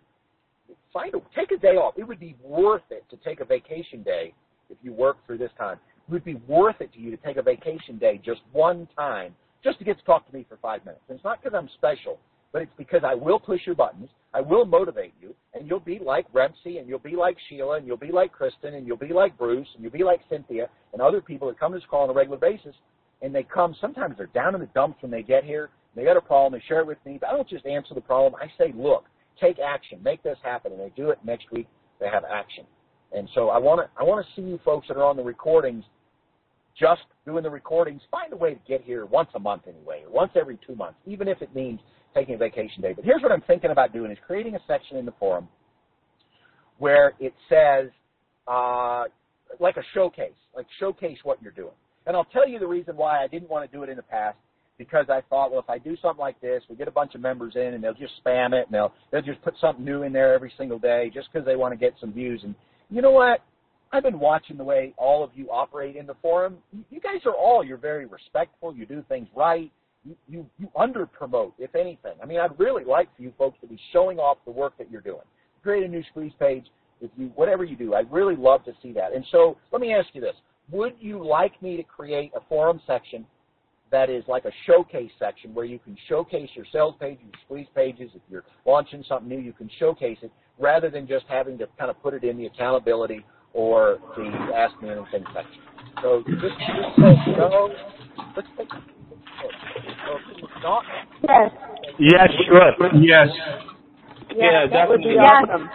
Find 0.94 1.14
a, 1.14 1.20
take 1.36 1.52
a 1.52 1.58
day 1.58 1.76
off. 1.76 1.96
It 1.98 2.08
would 2.08 2.20
be 2.20 2.36
worth 2.42 2.84
it 2.90 3.04
to 3.10 3.18
take 3.18 3.42
a 3.42 3.46
vacation 3.46 4.02
day 4.02 4.34
if 4.70 4.78
you 4.82 4.94
work 4.94 5.18
through 5.26 5.40
this 5.40 5.52
time. 5.58 5.78
It 6.08 6.12
would 6.12 6.24
be 6.24 6.36
worth 6.48 6.80
it 6.80 6.94
to 6.94 7.00
you 7.00 7.12
to 7.12 7.18
take 7.18 7.38
a 7.38 7.42
vacation 7.42 7.98
day 7.98 8.22
just 8.24 8.42
one 8.54 8.88
time, 8.98 9.36
just 9.64 9.78
to 9.80 9.86
get 9.86 9.98
to 9.98 10.06
talk 10.06 10.26
to 10.28 10.34
me 10.34 10.46
for 10.48 10.58
five 10.62 10.86
minutes. 10.86 11.04
And 11.10 11.18
it's 11.18 11.26
not 11.26 11.44
because 11.44 11.58
I'm 11.58 11.70
special 11.76 12.18
but 12.54 12.62
it's 12.62 12.72
because 12.78 13.02
I 13.04 13.16
will 13.16 13.40
push 13.40 13.62
your 13.66 13.76
buttons, 13.76 14.10
I 14.34 14.42
will 14.42 14.66
motivate 14.66 15.14
you, 15.20 15.36
and 15.54 15.68
you'll 15.68 15.80
be 15.80 16.00
like 16.00 16.32
Remsi, 16.32 16.80
and 16.80 16.88
you'll 16.88 17.00
be 17.00 17.16
like 17.16 17.36
Sheila, 17.50 17.78
and 17.78 17.88
you'll 17.88 17.98
be 17.98 18.12
like 18.12 18.32
Kristen, 18.32 18.76
and 18.76 18.88
you'll 18.88 18.96
be 18.96 19.12
like 19.12 19.38
Bruce, 19.38 19.68
and 19.74 19.84
you'll 19.84 19.92
be 19.92 20.04
like 20.04 20.22
Cynthia, 20.30 20.70
and 20.94 21.02
other 21.02 21.20
people 21.20 21.48
that 21.48 21.60
come 21.60 21.74
to 21.74 21.80
this 21.80 21.88
call 21.90 22.04
on 22.04 22.10
a 22.12 22.14
regular 22.14 22.38
basis, 22.38 22.76
and 23.24 23.34
they 23.34 23.44
come. 23.44 23.76
Sometimes 23.82 24.16
they're 24.18 24.28
down 24.28 24.54
in 24.54 24.62
the 24.62 24.68
dumps 24.68 25.02
when 25.02 25.12
they 25.12 25.24
get 25.24 25.44
here. 25.44 25.70
They 25.96 26.04
got 26.04 26.18
a 26.18 26.22
problem. 26.22 26.60
They 26.60 26.64
share 26.68 26.82
it 26.82 26.88
with 26.88 26.98
me. 27.06 27.18
But 27.20 27.30
I 27.30 27.34
don't 27.34 27.48
just 27.48 27.66
answer 27.66 27.94
the 27.94 28.02
problem. 28.02 28.36
I 28.36 28.48
say, 28.58 28.74
look, 28.76 29.06
take 29.40 29.58
action, 29.60 30.00
make 30.04 30.24
this 30.24 30.38
happen, 30.44 30.72
and 30.72 30.82
they 30.82 30.92
do 30.96 31.10
it. 31.10 31.20
Next 31.24 31.52
week 31.52 31.68
they 32.00 32.08
have 32.08 32.24
action. 32.30 32.66
And 33.16 33.30
so 33.34 33.50
I 33.50 33.58
want 33.60 33.82
to 33.82 33.90
I 34.00 34.04
want 34.04 34.26
to 34.26 34.32
see 34.36 34.46
you 34.46 34.60
folks 34.66 34.88
that 34.88 34.98
are 34.98 35.04
on 35.04 35.16
the 35.16 35.24
recordings, 35.24 35.84
just 36.78 37.04
doing 37.26 37.44
the 37.44 37.50
recordings. 37.50 38.02
Find 38.10 38.34
a 38.34 38.36
way 38.36 38.56
to 38.56 38.60
get 38.68 38.82
here 38.82 39.06
once 39.06 39.30
a 39.36 39.40
month 39.40 39.64
anyway, 39.68 40.04
or 40.06 40.12
once 40.12 40.32
every 40.36 40.58
two 40.66 40.76
months, 40.76 40.98
even 41.06 41.28
if 41.28 41.42
it 41.42 41.54
means 41.56 41.80
taking 42.14 42.36
a 42.36 42.38
vacation 42.38 42.82
day. 42.82 42.94
But 42.94 43.06
here's 43.06 43.22
what 43.22 43.32
I'm 43.32 43.42
thinking 43.42 43.72
about 43.72 43.94
doing: 43.94 44.12
is 44.12 44.18
creating 44.26 44.56
a 44.56 44.60
section 44.68 44.98
in 44.98 45.06
the 45.06 45.14
forum 45.20 45.48
where 46.80 47.14
it 47.20 47.34
says 47.50 47.90
uh, 48.48 49.06
like 49.60 49.78
a 49.78 49.84
showcase, 49.94 50.32
like 50.56 50.66
showcase 50.80 51.18
what 51.24 51.42
you're 51.42 51.52
doing. 51.52 51.74
And 52.06 52.16
I'll 52.16 52.26
tell 52.26 52.48
you 52.48 52.60
the 52.60 52.68
reason 52.68 52.98
why 52.98 53.24
I 53.24 53.28
didn't 53.28 53.50
want 53.50 53.70
to 53.70 53.76
do 53.76 53.84
it 53.84 53.90
in 53.90 53.96
the 53.96 54.04
past 54.04 54.38
because 54.78 55.06
I 55.10 55.22
thought, 55.30 55.52
well, 55.52 55.60
if 55.60 55.70
I 55.70 55.78
do 55.78 55.96
something 56.02 56.20
like 56.20 56.40
this, 56.42 56.64
we 56.70 56.76
get 56.76 56.88
a 56.88 56.92
bunch 56.92 57.16
of 57.16 57.22
members 57.22 57.54
in 57.56 57.74
and 57.74 57.84
they'll 57.84 57.94
just 57.94 58.14
spam 58.26 58.54
it 58.54 58.66
and 58.66 58.74
they'll 58.74 58.94
they'll 59.12 59.22
just 59.22 59.42
put 59.42 59.54
something 59.62 59.86
new 59.86 60.04
in 60.04 60.12
there 60.12 60.34
every 60.34 60.52
single 60.58 60.80
day 60.80 61.12
just 61.14 61.32
because 61.32 61.46
they 61.46 61.56
want 61.56 61.72
to 61.74 61.78
get 61.78 61.94
some 62.02 62.12
views. 62.12 62.42
And 62.44 62.56
you 62.90 63.02
know 63.02 63.12
what? 63.12 63.42
I've 63.92 64.04
been 64.04 64.20
watching 64.20 64.58
the 64.58 64.64
way 64.64 64.94
all 64.98 65.24
of 65.24 65.30
you 65.36 65.50
operate 65.52 65.96
in 65.96 66.08
the 66.08 66.16
forum. 66.22 66.58
You 66.90 67.00
guys 67.00 67.22
are 67.26 67.36
all 67.36 67.64
you're 67.64 67.78
very 67.78 68.08
respectful. 68.08 68.76
You 68.76 68.88
do 68.88 69.04
things 69.08 69.28
right. 69.36 69.72
You 70.06 70.16
you, 70.28 70.50
you 70.60 70.70
under 70.78 71.06
promote, 71.06 71.54
if 71.58 71.76
anything. 71.76 72.14
I 72.22 72.26
mean, 72.26 72.40
I'd 72.40 72.58
really 72.60 72.84
like 72.84 73.16
for 73.16 73.22
you 73.22 73.34
folks 73.38 73.58
to 73.62 73.68
be 73.68 73.80
showing 73.92 74.20
off 74.20 74.38
the 74.46 74.52
work 74.52 74.78
that 74.78 74.92
you're 74.92 75.02
doing. 75.02 75.24
Create 75.62 75.84
a 75.84 75.88
new 75.88 76.04
squeeze 76.10 76.34
page. 76.40 76.66
If 77.02 77.12
you 77.18 77.28
whatever 77.36 77.64
you 77.64 77.76
do, 77.76 77.94
I'd 77.96 78.12
really 78.12 78.36
love 78.36 78.64
to 78.66 78.74
see 78.82 78.92
that. 78.94 79.14
And 79.14 79.26
so 79.32 79.58
let 79.72 79.82
me 79.82 79.94
ask 79.94 80.08
you 80.14 80.22
this: 80.22 80.36
Would 80.72 80.94
you 81.00 81.26
like 81.26 81.62
me 81.62 81.78
to 81.78 81.84
create 81.84 82.32
a 82.36 82.42
forum 82.50 82.82
section 82.86 83.26
that 83.94 84.10
is 84.10 84.24
like 84.28 84.44
a 84.46 84.52
showcase 84.66 85.12
section 85.20 85.54
where 85.54 85.66
you 85.66 85.78
can 85.78 85.96
showcase 86.10 86.50
your 86.56 86.66
sales 86.74 86.96
page, 87.00 87.20
your 87.22 87.32
squeeze 87.46 87.68
pages. 87.76 88.10
If 88.16 88.22
you're 88.30 88.44
launching 88.66 89.06
something 89.08 89.30
new, 89.30 89.38
you 89.38 89.54
can 89.54 89.70
showcase 89.80 90.18
it 90.24 90.32
rather 90.60 90.90
than 90.90 91.08
just 91.08 91.26
having 91.30 91.60
to 91.60 91.68
kind 91.78 91.92
of 91.92 92.02
put 92.02 92.16
it 92.16 92.24
in 92.24 92.36
the 92.36 92.48
accountability 92.48 93.24
or 93.54 94.00
the 94.18 94.24
ask 94.56 94.74
me 94.82 94.90
anything 94.90 95.24
section. 95.32 95.62
So 96.02 96.24
just, 96.28 96.42
just 96.42 96.96
say 96.98 97.32
no. 97.38 97.70
Let's 98.36 98.48
take. 98.58 98.68
Yes. 101.24 101.52
Yes, 102.00 102.30
sure. 102.48 102.72
Yes. 103.02 103.28
Yeah, 104.36 104.52
Yeah, 104.52 104.68
that 104.72 104.90
would 104.90 105.00
be 105.02 105.16
definitely. 105.16 105.20
awesome. 105.20 105.70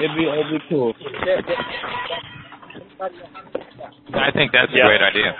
It'd 0.00 0.16
be 0.16 0.24
it'd 0.24 0.50
be 0.50 0.58
cool. 0.68 0.94
I 4.14 4.30
think 4.32 4.52
that's 4.52 4.72
a 4.72 4.86
great 4.86 5.02
idea. 5.02 5.34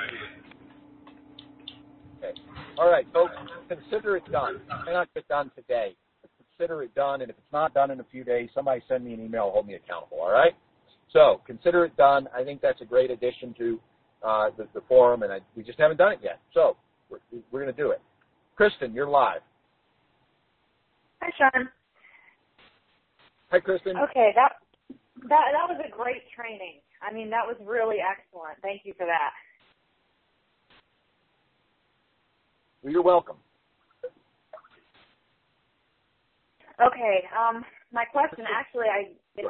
Okay. 2.19 2.35
All 2.79 2.91
right, 2.91 3.07
folks, 3.13 3.33
consider 3.69 4.17
it 4.17 4.25
done. 4.31 4.57
It 4.57 4.87
may 4.87 4.93
not 4.93 5.09
get 5.15 5.27
done 5.29 5.51
today, 5.57 5.95
but 6.23 6.31
consider 6.39 6.83
it 6.83 6.95
done. 6.95 7.21
And 7.23 7.31
if 7.31 7.37
it's 7.39 7.53
not 7.53 7.73
done 7.75 7.91
in 7.91 8.01
a 8.01 8.05
few 8.11 8.25
days, 8.25 8.51
somebody 8.55 8.83
send 8.89 9.05
me 9.05 9.15
an 9.15 9.25
email, 9.25 9.51
hold 9.53 9.67
me 9.67 9.75
accountable. 9.75 10.19
All 10.21 10.33
right. 10.33 10.53
So 11.13 11.41
consider 11.47 11.85
it 11.85 11.97
done. 11.97 12.29
I 12.37 12.43
think 12.45 12.61
that's 12.61 12.81
a 12.81 12.85
great 12.85 13.11
addition 13.11 13.55
to 13.59 13.81
uh, 14.23 14.51
the, 14.57 14.67
the 14.75 14.81
forum, 14.89 15.23
and 15.23 15.33
I, 15.33 15.41
we 15.57 15.63
just 15.63 15.79
haven't 15.79 15.97
done 15.99 16.13
it 16.13 16.21
yet. 16.23 16.41
So 16.53 16.77
we're, 17.33 17.41
we're 17.51 17.63
going 17.63 17.75
to 17.75 17.83
do 17.83 17.91
it. 17.91 18.01
Kristen, 18.57 18.95
you're 18.95 19.09
live. 19.09 19.41
Hi, 21.23 21.31
Sean. 21.39 21.69
Hi, 23.51 23.61
Kristen. 23.61 23.97
Okay, 23.97 24.33
that 24.35 24.53
that 25.29 25.45
that 25.53 25.69
was 25.69 25.81
a 25.85 25.91
great 25.91 26.23
training. 26.35 26.81
I 27.03 27.13
mean, 27.13 27.31
that 27.31 27.47
was 27.47 27.57
really 27.65 27.97
excellent. 27.99 28.59
Thank 28.63 28.83
you 28.85 28.95
for 28.97 29.07
that. 29.07 29.31
Well, 32.83 32.93
you're 32.93 33.03
welcome. 33.03 33.37
Okay, 36.85 37.25
um, 37.39 37.65
my 37.93 38.05
question 38.05 38.45
actually, 38.53 38.87
I 38.93 39.13
it, 39.37 39.47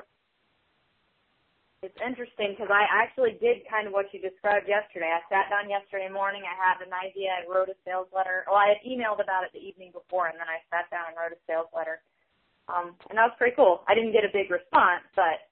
it's 1.85 2.01
interesting 2.01 2.57
because 2.57 2.73
I 2.73 2.89
actually 2.89 3.37
did 3.39 3.69
kind 3.69 3.85
of 3.87 3.93
what 3.93 4.09
you 4.17 4.19
described 4.19 4.65
yesterday. 4.65 5.13
I 5.13 5.21
sat 5.29 5.53
down 5.53 5.69
yesterday 5.69 6.09
morning. 6.09 6.43
I 6.49 6.57
had 6.57 6.81
an 6.81 6.91
idea. 6.97 7.37
I 7.37 7.45
wrote 7.45 7.69
a 7.69 7.77
sales 7.85 8.09
letter. 8.17 8.49
Well, 8.49 8.57
I 8.57 8.73
had 8.73 8.81
emailed 8.81 9.21
about 9.21 9.45
it 9.45 9.53
the 9.53 9.61
evening 9.61 9.93
before, 9.93 10.33
and 10.33 10.41
then 10.41 10.49
I 10.49 10.65
sat 10.73 10.89
down 10.89 11.13
and 11.13 11.17
wrote 11.21 11.37
a 11.37 11.41
sales 11.45 11.69
letter. 11.77 12.01
Um, 12.73 12.97
and 13.13 13.21
that 13.21 13.29
was 13.29 13.37
pretty 13.37 13.53
cool. 13.53 13.85
I 13.85 13.93
didn't 13.93 14.17
get 14.17 14.25
a 14.25 14.33
big 14.33 14.49
response, 14.49 15.05
but 15.13 15.45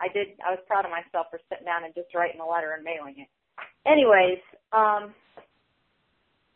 I 0.00 0.08
did. 0.08 0.40
I 0.40 0.56
was 0.56 0.64
proud 0.64 0.88
of 0.88 0.90
myself 0.90 1.28
for 1.28 1.36
sitting 1.52 1.68
down 1.68 1.84
and 1.84 1.92
just 1.92 2.08
writing 2.16 2.40
a 2.40 2.48
letter 2.48 2.72
and 2.72 2.80
mailing 2.80 3.20
it. 3.20 3.30
Anyways, 3.84 4.40
um, 4.72 5.12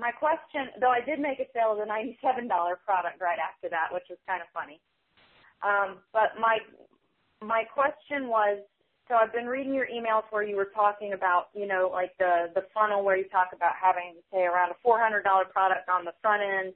my 0.01 0.11
question, 0.17 0.73
though, 0.81 0.91
I 0.91 1.05
did 1.05 1.21
make 1.21 1.39
a 1.39 1.47
sale 1.53 1.77
of 1.77 1.79
a 1.79 1.87
ninety-seven 1.87 2.49
dollar 2.49 2.81
product 2.81 3.21
right 3.21 3.39
after 3.39 3.69
that, 3.69 3.93
which 3.93 4.09
was 4.09 4.19
kind 4.25 4.41
of 4.41 4.49
funny. 4.57 4.81
Um, 5.61 6.01
but 6.17 6.41
my 6.41 6.59
my 7.45 7.69
question 7.69 8.33
was, 8.33 8.65
so 9.13 9.21
I've 9.21 9.37
been 9.37 9.45
reading 9.45 9.77
your 9.77 9.85
emails 9.93 10.25
where 10.33 10.41
you 10.41 10.57
were 10.57 10.73
talking 10.73 11.13
about, 11.13 11.53
you 11.53 11.69
know, 11.69 11.93
like 11.93 12.17
the 12.17 12.49
the 12.57 12.65
funnel 12.73 13.05
where 13.05 13.21
you 13.21 13.29
talk 13.29 13.53
about 13.53 13.77
having 13.77 14.17
say 14.33 14.49
around 14.49 14.73
a 14.73 14.79
four 14.81 14.97
hundred 14.97 15.21
dollar 15.29 15.45
product 15.45 15.85
on 15.93 16.09
the 16.09 16.17
front 16.25 16.41
end, 16.41 16.73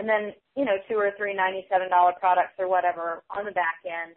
and 0.00 0.08
then 0.08 0.32
you 0.56 0.64
know 0.64 0.80
two 0.88 0.96
or 0.96 1.12
three 1.20 1.36
ninety-seven 1.36 1.92
dollar 1.92 2.16
products 2.16 2.56
or 2.56 2.64
whatever 2.64 3.20
on 3.28 3.44
the 3.44 3.52
back 3.52 3.84
end. 3.84 4.16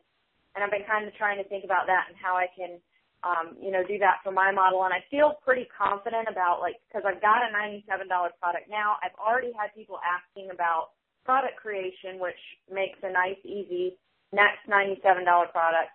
And 0.55 0.63
I've 0.63 0.71
been 0.71 0.87
kind 0.87 1.03
of 1.03 1.11
trying 1.19 1.35
to 1.43 1.47
think 1.51 1.67
about 1.67 1.83
that 1.91 2.07
and 2.07 2.15
how 2.15 2.39
I 2.39 2.47
can 2.55 2.79
um, 3.27 3.59
you 3.59 3.69
know, 3.69 3.83
do 3.83 3.99
that 3.99 4.23
for 4.23 4.31
my 4.31 4.51
model. 4.51 4.87
And 4.87 4.95
I 4.95 5.03
feel 5.11 5.35
pretty 5.43 5.67
confident 5.75 6.31
about 6.31 6.63
like, 6.63 6.79
cause 6.87 7.03
I've 7.03 7.19
got 7.19 7.43
a 7.43 7.51
$97 7.51 8.07
product 8.39 8.71
now. 8.71 8.95
I've 9.03 9.15
already 9.19 9.51
had 9.51 9.75
people 9.75 9.99
asking 9.99 10.49
about 10.51 10.95
product 11.27 11.59
creation, 11.59 12.15
which 12.15 12.39
makes 12.71 12.97
a 13.03 13.11
nice, 13.11 13.39
easy 13.43 13.99
next 14.31 14.63
$97 14.71 15.03
product. 15.51 15.91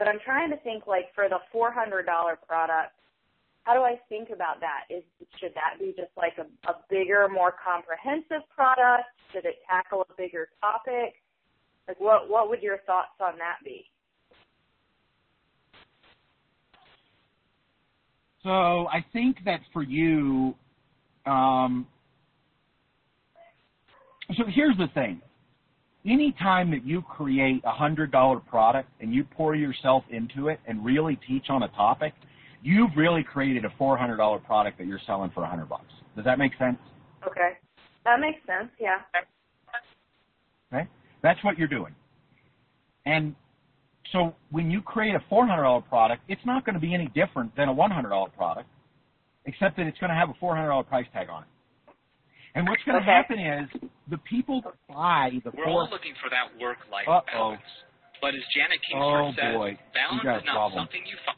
But 0.00 0.08
I'm 0.08 0.18
trying 0.24 0.48
to 0.48 0.56
think 0.64 0.86
like 0.86 1.14
for 1.14 1.28
the 1.28 1.36
$400 1.54 2.06
product, 2.48 2.92
how 3.64 3.74
do 3.74 3.80
I 3.80 4.00
think 4.08 4.30
about 4.30 4.58
that? 4.60 4.88
Is, 4.88 5.04
should 5.38 5.52
that 5.54 5.78
be 5.78 5.92
just 5.94 6.10
like 6.16 6.32
a, 6.38 6.70
a 6.70 6.76
bigger, 6.88 7.28
more 7.30 7.52
comprehensive 7.62 8.48
product? 8.48 9.04
Should 9.30 9.44
it 9.44 9.56
tackle 9.68 10.06
a 10.08 10.14
bigger 10.16 10.48
topic? 10.62 11.16
Like 11.86 12.00
what, 12.00 12.30
what 12.30 12.48
would 12.48 12.62
your 12.62 12.78
thoughts 12.86 13.10
on 13.20 13.36
that 13.36 13.56
be? 13.62 13.84
So 18.42 18.48
I 18.48 19.04
think 19.12 19.36
that 19.44 19.60
for 19.70 19.82
you, 19.82 20.54
um, 21.26 21.86
so 24.34 24.44
here's 24.48 24.78
the 24.78 24.88
thing. 24.94 25.20
Anytime 26.06 26.70
that 26.70 26.84
you 26.84 27.02
create 27.02 27.62
a 27.64 27.72
hundred 27.72 28.10
dollar 28.10 28.40
product 28.40 28.88
and 29.00 29.14
you 29.14 29.24
pour 29.24 29.54
yourself 29.54 30.02
into 30.10 30.48
it 30.48 30.58
and 30.66 30.84
really 30.84 31.18
teach 31.28 31.50
on 31.50 31.62
a 31.62 31.68
topic, 31.68 32.14
you've 32.62 32.90
really 32.96 33.22
created 33.22 33.64
a 33.64 33.72
four 33.76 33.96
hundred 33.98 34.16
dollar 34.16 34.38
product 34.38 34.78
that 34.78 34.86
you're 34.86 35.00
selling 35.06 35.30
for 35.34 35.42
a 35.44 35.48
hundred 35.48 35.68
bucks. 35.68 35.92
Does 36.16 36.24
that 36.24 36.38
make 36.38 36.52
sense? 36.58 36.78
Okay. 37.26 37.58
That 38.04 38.18
makes 38.20 38.38
sense, 38.46 38.70
yeah. 38.80 38.98
Okay? 40.72 40.88
That's 41.22 41.42
what 41.44 41.58
you're 41.58 41.68
doing. 41.68 41.94
And 43.06 43.34
so 44.12 44.34
when 44.50 44.70
you 44.70 44.80
create 44.80 45.14
a 45.14 45.22
$400 45.32 45.86
product, 45.88 46.22
it's 46.28 46.40
not 46.44 46.64
going 46.64 46.74
to 46.74 46.80
be 46.80 46.94
any 46.94 47.08
different 47.14 47.54
than 47.56 47.68
a 47.68 47.74
$100 47.74 48.34
product, 48.34 48.68
except 49.44 49.76
that 49.76 49.86
it's 49.86 49.98
going 49.98 50.10
to 50.10 50.16
have 50.16 50.30
a 50.30 50.44
$400 50.44 50.86
price 50.88 51.06
tag 51.12 51.28
on 51.28 51.42
it. 51.42 51.48
And 52.54 52.66
what's 52.68 52.82
going 52.84 52.96
to 52.98 53.02
Okay. 53.02 53.12
happen 53.12 53.38
is 53.38 53.90
the 54.08 54.18
people 54.18 54.60
that 54.62 54.74
buy 54.88 55.30
the 55.44 55.50
We're 55.52 55.64
four 55.64 55.82
all 55.86 55.88
looking 55.90 56.14
for 56.22 56.28
that 56.30 56.50
work-life 56.60 57.06
Uh-oh. 57.08 57.22
balance. 57.32 57.62
But 58.20 58.34
as 58.34 58.42
Janet 58.54 58.80
Oh, 58.94 59.30
Kingsford 59.30 59.44
says, 59.44 59.54
boy. 59.56 59.78
balance 59.94 60.22
got 60.24 60.34
a 60.34 60.38
is 60.38 60.44
not 60.44 60.54
problem. 60.54 60.80
something 60.84 61.06
you 61.06 61.16
find. 61.24 61.36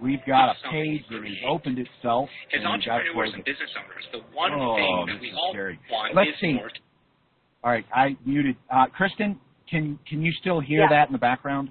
we've 0.00 0.24
got 0.26 0.56
a 0.56 0.70
page 0.70 1.04
that 1.10 1.22
has 1.22 1.36
opened 1.46 1.78
itself. 1.78 2.30
As 2.52 2.60
and 2.62 2.72
we've 2.72 2.80
got 2.84 2.84
to 2.86 2.90
entrepreneurs 3.04 3.34
and 3.34 3.44
business 3.44 3.70
owners, 3.76 4.04
the 4.12 4.20
one 4.34 4.52
Oh, 4.54 4.74
thing 4.76 5.06
that 5.06 5.20
we 5.20 5.32
all 5.32 5.52
scary. 5.52 5.78
want 5.90 6.14
Let's 6.14 6.30
is 6.30 6.40
see. 6.40 6.54
more. 6.54 6.70
All 7.62 7.70
right, 7.70 7.84
I 7.94 8.16
muted. 8.24 8.56
Uh, 8.70 8.86
Kristen, 8.86 9.38
can 9.68 9.98
can 10.08 10.22
you 10.22 10.32
still 10.40 10.60
hear 10.60 10.80
Yeah. 10.82 10.88
that 10.88 11.08
in 11.08 11.12
the 11.12 11.18
background? 11.18 11.70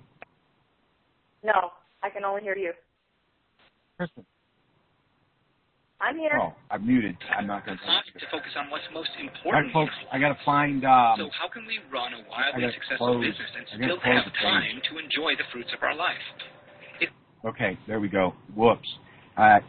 No, 1.43 1.71
I 2.03 2.09
can 2.11 2.23
only 2.23 2.43
hear 2.43 2.55
you. 2.55 2.73
Kristen. 3.97 4.23
I'm 6.01 6.17
here. 6.17 6.31
Oh, 6.39 6.53
I'm 6.71 6.85
muted. 6.87 7.17
I'm 7.37 7.45
not 7.45 7.65
going 7.65 7.77
Time 7.77 8.03
to 8.19 8.25
focus 8.31 8.51
on 8.57 8.69
what's 8.71 8.87
most 8.93 9.09
important. 9.19 9.65
right, 9.67 9.73
folks. 9.73 9.91
I 10.11 10.15
life. 10.15 10.21
got 10.21 10.29
to 10.39 10.45
find. 10.45 10.85
Um, 10.85 11.15
so 11.19 11.29
how 11.35 11.49
can 11.51 11.67
we 11.67 11.79
run 11.91 12.13
a 12.13 12.23
wildly 12.29 12.71
successful 12.73 13.19
close- 13.19 13.25
business 13.25 13.51
and 13.57 13.83
still 13.83 13.99
have 13.99 14.23
the 14.23 14.31
page. 14.31 14.41
time 14.41 14.79
to 14.91 14.97
enjoy 14.97 15.35
the 15.35 15.43
fruits 15.51 15.69
of 15.75 15.83
our 15.83 15.95
life? 15.95 16.23
Okay, 17.45 17.77
there 17.87 17.99
we 17.99 18.09
go. 18.09 18.33
Whoops. 18.55 18.87
Uh, 19.37 19.59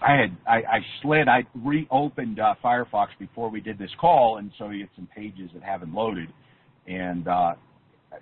I 0.00 0.12
had 0.14 0.36
I, 0.46 0.56
I 0.56 0.78
slid. 1.02 1.26
I 1.28 1.44
reopened 1.64 2.38
uh, 2.38 2.54
Firefox 2.62 3.08
before 3.18 3.50
we 3.50 3.60
did 3.60 3.78
this 3.78 3.90
call, 4.00 4.38
and 4.38 4.52
so 4.58 4.70
you 4.70 4.84
get 4.84 4.90
some 4.94 5.08
pages 5.14 5.50
that 5.54 5.62
haven't 5.62 5.92
loaded. 5.92 6.28
And 6.86 7.26
uh, 7.26 7.54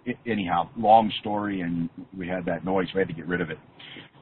it, 0.06 0.16
anyhow, 0.26 0.70
long 0.78 1.12
story, 1.20 1.60
and 1.60 1.90
we 2.16 2.26
had 2.26 2.46
that 2.46 2.64
noise. 2.64 2.86
We 2.94 3.00
had 3.00 3.08
to 3.08 3.14
get 3.14 3.26
rid 3.26 3.40
of 3.42 3.50
it. 3.50 3.58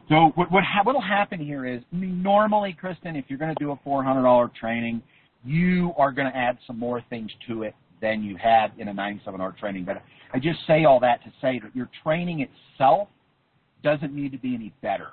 So 0.08 0.32
what 0.34 0.50
what 0.52 0.64
ha- 0.64 0.82
what'll 0.84 1.00
happen 1.00 1.40
here 1.40 1.64
is, 1.66 1.82
I 1.92 1.96
mean, 1.96 2.22
normally, 2.22 2.76
Kristen, 2.78 3.16
if 3.16 3.24
you're 3.28 3.38
going 3.38 3.54
to 3.54 3.64
do 3.64 3.70
a 3.72 3.76
$400 3.88 4.54
training, 4.54 5.02
you 5.44 5.92
are 5.96 6.12
going 6.12 6.30
to 6.30 6.36
add 6.36 6.58
some 6.66 6.78
more 6.78 7.02
things 7.08 7.30
to 7.48 7.62
it 7.62 7.74
than 8.00 8.22
you 8.22 8.36
had 8.36 8.72
in 8.78 8.88
a 8.88 8.92
97-hour 8.92 9.56
training. 9.58 9.84
But 9.84 10.02
I 10.32 10.38
just 10.38 10.58
say 10.66 10.84
all 10.84 11.00
that 11.00 11.22
to 11.24 11.30
say 11.40 11.58
that 11.62 11.74
your 11.74 11.88
training 12.02 12.46
itself 12.46 13.08
doesn't 13.82 14.12
need 14.14 14.32
to 14.32 14.38
be 14.38 14.54
any 14.54 14.72
better 14.82 15.08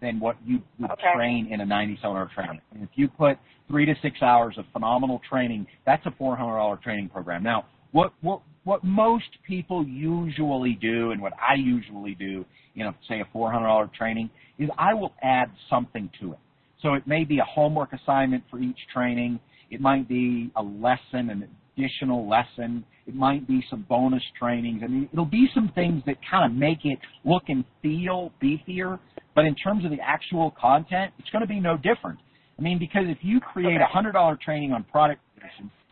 than 0.00 0.20
what 0.20 0.36
you 0.44 0.60
would 0.78 0.90
Okay. 0.92 1.12
train 1.14 1.48
in 1.52 1.60
a 1.62 1.64
97-hour 1.66 2.30
training. 2.34 2.60
And 2.72 2.82
if 2.82 2.90
you 2.94 3.08
put 3.08 3.38
three 3.68 3.86
to 3.86 3.94
six 4.02 4.22
hours 4.22 4.56
of 4.58 4.64
phenomenal 4.72 5.20
training, 5.28 5.66
that's 5.86 6.04
a 6.06 6.10
$400 6.10 6.80
training 6.82 7.08
program. 7.08 7.42
Now, 7.42 7.64
what 7.92 8.12
what 8.20 8.42
what 8.66 8.82
most 8.82 9.30
people 9.46 9.86
usually 9.86 10.76
do, 10.80 11.12
and 11.12 11.22
what 11.22 11.32
I 11.34 11.54
usually 11.54 12.16
do, 12.16 12.44
you 12.74 12.82
know, 12.82 12.92
say 13.08 13.20
a 13.20 13.36
$400 13.36 13.94
training, 13.94 14.28
is 14.58 14.68
I 14.76 14.92
will 14.92 15.12
add 15.22 15.52
something 15.70 16.10
to 16.20 16.32
it. 16.32 16.38
So 16.82 16.94
it 16.94 17.06
may 17.06 17.22
be 17.22 17.38
a 17.38 17.44
homework 17.44 17.92
assignment 17.92 18.42
for 18.50 18.58
each 18.58 18.78
training. 18.92 19.38
It 19.70 19.80
might 19.80 20.08
be 20.08 20.50
a 20.56 20.62
lesson, 20.62 21.30
an 21.30 21.48
additional 21.78 22.28
lesson. 22.28 22.84
It 23.06 23.14
might 23.14 23.46
be 23.46 23.64
some 23.70 23.86
bonus 23.88 24.22
trainings. 24.36 24.82
I 24.82 24.88
mean, 24.88 25.08
it'll 25.12 25.24
be 25.24 25.48
some 25.54 25.70
things 25.76 26.02
that 26.06 26.16
kind 26.28 26.50
of 26.50 26.58
make 26.58 26.84
it 26.84 26.98
look 27.24 27.44
and 27.46 27.64
feel 27.82 28.32
beefier. 28.42 28.98
But 29.36 29.44
in 29.44 29.54
terms 29.54 29.84
of 29.84 29.92
the 29.92 30.00
actual 30.02 30.52
content, 30.60 31.12
it's 31.20 31.30
going 31.30 31.42
to 31.42 31.48
be 31.48 31.60
no 31.60 31.76
different. 31.76 32.18
I 32.58 32.62
mean, 32.62 32.80
because 32.80 33.04
if 33.06 33.18
you 33.20 33.38
create 33.38 33.80
a 33.80 33.86
hundred 33.86 34.12
dollar 34.12 34.36
training 34.44 34.72
on 34.72 34.82
product 34.82 35.20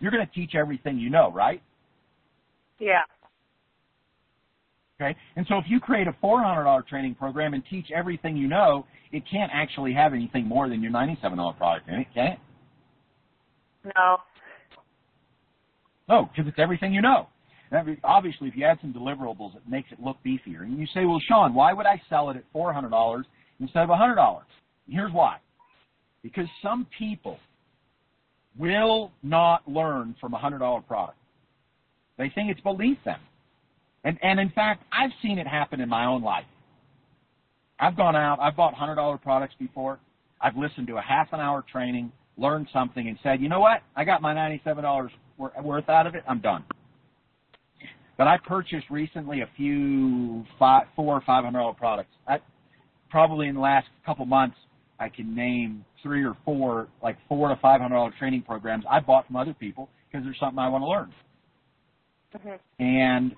you're 0.00 0.10
going 0.10 0.26
to 0.26 0.34
teach 0.34 0.56
everything 0.56 0.98
you 0.98 1.08
know, 1.08 1.30
right? 1.30 1.62
Yeah. 2.84 3.00
Okay. 5.00 5.16
And 5.36 5.46
so 5.48 5.56
if 5.56 5.64
you 5.66 5.80
create 5.80 6.06
a 6.06 6.14
four 6.20 6.42
hundred 6.42 6.64
dollar 6.64 6.82
training 6.82 7.14
program 7.14 7.54
and 7.54 7.62
teach 7.70 7.86
everything 7.94 8.36
you 8.36 8.46
know, 8.46 8.86
it 9.10 9.22
can't 9.30 9.50
actually 9.54 9.94
have 9.94 10.12
anything 10.12 10.46
more 10.46 10.68
than 10.68 10.82
your 10.82 10.92
ninety 10.92 11.18
seven 11.22 11.38
dollar 11.38 11.54
product 11.54 11.88
in 11.88 11.94
it, 11.94 12.06
can 12.14 12.26
it? 12.32 12.38
No. 13.96 14.18
No, 16.08 16.28
because 16.30 16.46
it's 16.46 16.58
everything 16.58 16.92
you 16.92 17.00
know. 17.00 17.28
Obviously, 18.04 18.48
if 18.48 18.54
you 18.54 18.64
add 18.66 18.78
some 18.82 18.92
deliverables, 18.92 19.56
it 19.56 19.62
makes 19.66 19.90
it 19.90 19.98
look 19.98 20.18
beefier. 20.24 20.62
And 20.62 20.78
you 20.78 20.86
say, 20.94 21.06
well, 21.06 21.18
Sean, 21.26 21.54
why 21.54 21.72
would 21.72 21.86
I 21.86 22.00
sell 22.10 22.28
it 22.30 22.36
at 22.36 22.44
$400 22.54 23.24
instead 23.58 23.82
of 23.82 23.88
$100? 23.88 24.42
Here's 24.86 25.12
why. 25.12 25.38
Because 26.22 26.46
some 26.62 26.86
people 26.96 27.38
will 28.58 29.12
not 29.22 29.66
learn 29.66 30.14
from 30.20 30.34
a 30.34 30.38
$100 30.38 30.86
product. 30.86 31.18
They 32.18 32.30
think 32.34 32.50
it's 32.50 32.60
beneath 32.60 33.02
them. 33.04 33.20
And, 34.04 34.18
and 34.22 34.38
in 34.38 34.50
fact, 34.50 34.84
I've 34.92 35.10
seen 35.22 35.38
it 35.38 35.46
happen 35.46 35.80
in 35.80 35.88
my 35.88 36.04
own 36.04 36.22
life. 36.22 36.44
I've 37.80 37.96
gone 37.96 38.14
out, 38.14 38.38
I've 38.40 38.56
bought 38.56 38.74
$100 38.74 39.22
products 39.22 39.54
before. 39.58 39.98
I've 40.40 40.56
listened 40.56 40.86
to 40.88 40.96
a 40.96 41.00
half 41.00 41.28
an 41.32 41.40
hour 41.40 41.64
training, 41.70 42.12
learned 42.36 42.68
something, 42.72 43.08
and 43.08 43.18
said, 43.22 43.40
you 43.40 43.48
know 43.48 43.60
what? 43.60 43.82
I 43.96 44.04
got 44.04 44.22
my 44.22 44.34
$97 44.34 45.08
worth 45.38 45.88
out 45.88 46.06
of 46.06 46.14
it. 46.14 46.22
I'm 46.28 46.40
done. 46.40 46.64
But 48.16 48.28
I 48.28 48.36
purchased 48.38 48.88
recently 48.90 49.40
a 49.40 49.48
few 49.56 50.44
five, 50.58 50.84
four 50.94 51.16
or 51.16 51.22
five 51.22 51.44
hundred 51.44 51.58
dollar 51.58 51.74
products. 51.74 52.12
I, 52.28 52.38
probably 53.10 53.48
in 53.48 53.56
the 53.56 53.60
last 53.60 53.88
couple 54.06 54.24
months, 54.24 54.56
I 55.00 55.08
can 55.08 55.34
name 55.34 55.84
three 56.02 56.24
or 56.24 56.36
four, 56.44 56.88
like 57.02 57.16
four 57.28 57.48
to 57.48 57.56
five 57.56 57.80
hundred 57.80 57.96
dollar 57.96 58.12
training 58.18 58.42
programs 58.42 58.84
I 58.88 59.00
bought 59.00 59.26
from 59.26 59.36
other 59.36 59.54
people 59.54 59.88
because 60.06 60.24
there's 60.24 60.38
something 60.38 60.58
I 60.58 60.68
want 60.68 60.82
to 60.82 60.88
learn. 60.88 61.12
Mhm. 62.34 62.58
And 62.78 63.36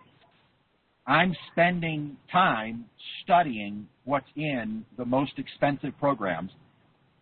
I'm 1.07 1.35
spending 1.53 2.17
time 2.33 2.89
studying 3.23 3.89
what's 4.05 4.27
in 4.37 4.85
the 4.97 5.05
most 5.05 5.39
expensive 5.39 5.97
programs, 5.99 6.51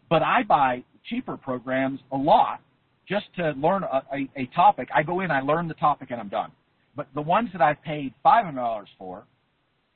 but 0.09 0.23
I 0.23 0.43
buy 0.43 0.85
cheaper 1.05 1.37
programs 1.37 2.01
a 2.13 2.17
lot 2.17 2.61
just 3.07 3.27
to 3.37 3.51
learn 3.53 3.83
a, 3.85 4.03
a, 4.13 4.29
a 4.37 4.47
topic. 4.55 4.89
I 4.95 5.03
go 5.03 5.21
in, 5.21 5.31
I 5.31 5.41
learn 5.41 5.69
the 5.69 5.75
topic, 5.75 6.11
and 6.11 6.21
I'm 6.21 6.29
done. 6.29 6.51
But 6.97 7.09
the 7.15 7.21
ones 7.21 7.51
that 7.53 7.61
I've 7.61 7.83
paid 7.83 8.15
$500 8.25 8.87
for, 8.99 9.25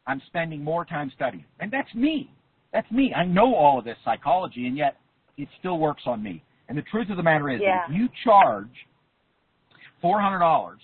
I'm 0.07 0.21
spending 0.27 0.63
more 0.63 0.85
time 0.85 1.11
studying. 1.15 1.45
And 1.61 1.71
that's 1.71 1.93
me. 1.95 2.31
That's 2.73 2.91
me. 2.91 3.15
I 3.15 3.25
know 3.25 3.55
all 3.55 3.79
of 3.79 3.85
this 3.87 3.97
psychology, 4.05 4.67
and 4.67 4.77
yet 4.77 4.97
it 5.39 5.49
still 5.59 5.79
works 5.79 6.03
on 6.07 6.23
me. 6.23 6.43
And 6.69 6.77
the 6.77 6.83
truth 6.83 7.09
of 7.09 7.17
the 7.17 7.23
matter 7.23 7.49
is, 7.49 7.61
Yeah. 7.63 7.85
if 7.89 7.97
you 7.97 8.09
charge 8.25 8.69
$400, 10.03 10.77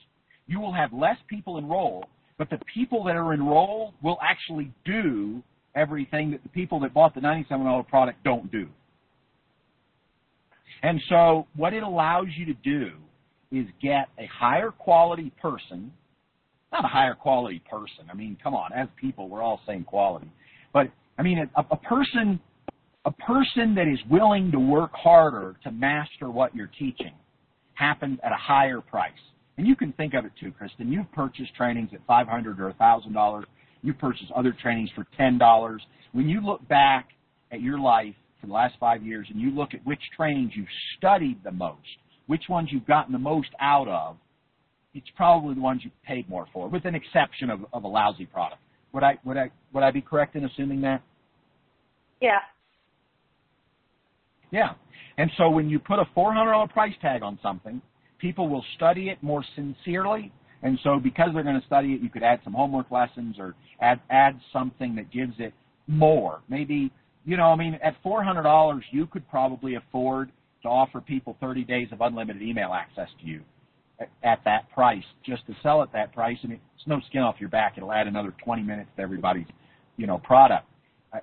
you 0.46 0.60
will 0.60 0.72
have 0.72 0.92
less 0.92 1.16
people 1.28 1.58
enroll, 1.58 2.04
but 2.38 2.50
the 2.50 2.58
people 2.72 3.04
that 3.04 3.16
are 3.16 3.32
enrolled 3.32 3.94
will 4.02 4.18
actually 4.22 4.72
do 4.84 5.42
everything 5.74 6.30
that 6.30 6.42
the 6.42 6.48
people 6.48 6.80
that 6.80 6.94
bought 6.94 7.14
the 7.14 7.20
$97 7.20 7.88
product 7.88 8.22
don't 8.24 8.50
do. 8.50 8.68
And 10.82 11.00
so 11.08 11.46
what 11.56 11.72
it 11.72 11.82
allows 11.82 12.26
you 12.36 12.46
to 12.46 12.54
do 12.54 12.92
is 13.50 13.66
get 13.80 14.08
a 14.18 14.26
higher 14.26 14.70
quality 14.70 15.32
person, 15.40 15.92
not 16.72 16.84
a 16.84 16.88
higher 16.88 17.14
quality 17.14 17.62
person. 17.70 18.04
I 18.10 18.14
mean, 18.14 18.36
come 18.42 18.54
on, 18.54 18.72
as 18.72 18.88
people, 19.00 19.28
we're 19.28 19.42
all 19.42 19.60
same 19.66 19.84
quality. 19.84 20.30
But 20.72 20.90
I 21.18 21.22
mean, 21.22 21.48
a, 21.56 21.64
a 21.70 21.76
person, 21.76 22.40
a 23.04 23.12
person 23.12 23.74
that 23.76 23.88
is 23.88 23.98
willing 24.10 24.50
to 24.52 24.58
work 24.58 24.92
harder 24.92 25.56
to 25.64 25.70
master 25.70 26.30
what 26.30 26.54
you're 26.54 26.70
teaching 26.78 27.12
happens 27.74 28.18
at 28.22 28.32
a 28.32 28.36
higher 28.36 28.80
price. 28.80 29.12
And 29.56 29.66
you 29.66 29.76
can 29.76 29.92
think 29.92 30.14
of 30.14 30.24
it 30.24 30.32
too, 30.40 30.52
Kristen. 30.52 30.90
You've 30.90 31.10
purchased 31.12 31.54
trainings 31.54 31.90
at 31.92 32.00
five 32.06 32.26
hundred 32.26 32.60
or 32.60 32.68
a 32.68 32.74
thousand 32.74 33.12
dollars. 33.12 33.44
You 33.82 33.94
purchased 33.94 34.30
other 34.34 34.54
trainings 34.60 34.90
for 34.94 35.06
ten 35.16 35.38
dollars. 35.38 35.82
When 36.12 36.28
you 36.28 36.40
look 36.40 36.66
back 36.68 37.10
at 37.52 37.60
your 37.60 37.78
life 37.78 38.14
for 38.40 38.46
the 38.46 38.52
last 38.52 38.74
five 38.80 39.02
years 39.02 39.26
and 39.30 39.40
you 39.40 39.50
look 39.50 39.74
at 39.74 39.84
which 39.86 40.00
trainings 40.16 40.52
you've 40.54 40.66
studied 40.98 41.42
the 41.44 41.52
most, 41.52 41.78
which 42.26 42.44
ones 42.48 42.68
you've 42.72 42.86
gotten 42.86 43.12
the 43.12 43.18
most 43.18 43.48
out 43.60 43.88
of, 43.88 44.16
it's 44.94 45.06
probably 45.16 45.54
the 45.54 45.60
ones 45.60 45.82
you 45.84 45.90
paid 46.06 46.28
more 46.28 46.46
for, 46.52 46.68
with 46.68 46.84
an 46.84 46.94
exception 46.94 47.50
of, 47.50 47.64
of 47.72 47.84
a 47.84 47.88
lousy 47.88 48.26
product. 48.26 48.60
Would 48.92 49.02
I 49.02 49.18
would 49.24 49.36
I 49.36 49.50
would 49.72 49.82
I 49.82 49.90
be 49.90 50.00
correct 50.00 50.36
in 50.36 50.44
assuming 50.44 50.80
that? 50.82 51.02
Yeah. 52.20 52.38
Yeah. 54.50 54.74
And 55.18 55.30
so 55.36 55.50
when 55.50 55.68
you 55.68 55.78
put 55.78 55.98
a 55.98 56.04
$400 56.16 56.70
price 56.70 56.94
tag 57.00 57.22
on 57.22 57.38
something, 57.42 57.82
people 58.24 58.48
will 58.48 58.64
study 58.76 59.10
it 59.10 59.22
more 59.22 59.44
sincerely. 59.54 60.32
And 60.62 60.78
so 60.82 60.98
because 60.98 61.28
they're 61.34 61.42
going 61.42 61.60
to 61.60 61.66
study 61.66 61.92
it, 61.92 62.00
you 62.00 62.08
could 62.08 62.22
add 62.22 62.40
some 62.42 62.54
homework 62.54 62.90
lessons 62.90 63.36
or 63.38 63.54
add 63.82 64.00
add 64.08 64.40
something 64.50 64.94
that 64.94 65.12
gives 65.12 65.34
it 65.38 65.52
more. 65.86 66.40
Maybe, 66.48 66.90
you 67.26 67.36
know, 67.36 67.48
I 67.48 67.56
mean, 67.56 67.78
at 67.84 68.02
$400, 68.02 68.80
you 68.90 69.06
could 69.06 69.28
probably 69.28 69.74
afford 69.74 70.32
to 70.62 70.68
offer 70.68 71.02
people 71.02 71.36
30 71.38 71.64
days 71.64 71.88
of 71.92 72.00
unlimited 72.00 72.40
email 72.40 72.72
access 72.72 73.08
to 73.20 73.26
you 73.26 73.42
at, 74.00 74.08
at 74.22 74.40
that 74.46 74.70
price. 74.72 75.04
Just 75.22 75.46
to 75.48 75.54
sell 75.62 75.82
at 75.82 75.92
that 75.92 76.14
price, 76.14 76.38
I 76.42 76.46
mean, 76.46 76.60
it's 76.78 76.86
no 76.86 77.02
skin 77.10 77.20
off 77.20 77.34
your 77.38 77.50
back. 77.50 77.74
It'll 77.76 77.92
add 77.92 78.06
another 78.06 78.32
20 78.42 78.62
minutes 78.62 78.88
to 78.96 79.02
everybody's, 79.02 79.48
you 79.98 80.06
know, 80.06 80.16
product. 80.16 80.66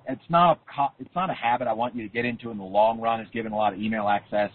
It's 0.08 0.22
not 0.30 0.60
a 0.78 0.86
it's 1.00 1.14
not 1.16 1.30
a 1.30 1.34
habit 1.34 1.66
I 1.66 1.72
want 1.72 1.96
you 1.96 2.02
to 2.04 2.08
get 2.08 2.24
into 2.24 2.50
in 2.50 2.58
the 2.58 2.64
long 2.64 3.00
run. 3.00 3.20
Is 3.20 3.28
giving 3.32 3.52
a 3.52 3.56
lot 3.56 3.74
of 3.74 3.80
email 3.80 4.08
access 4.08 4.50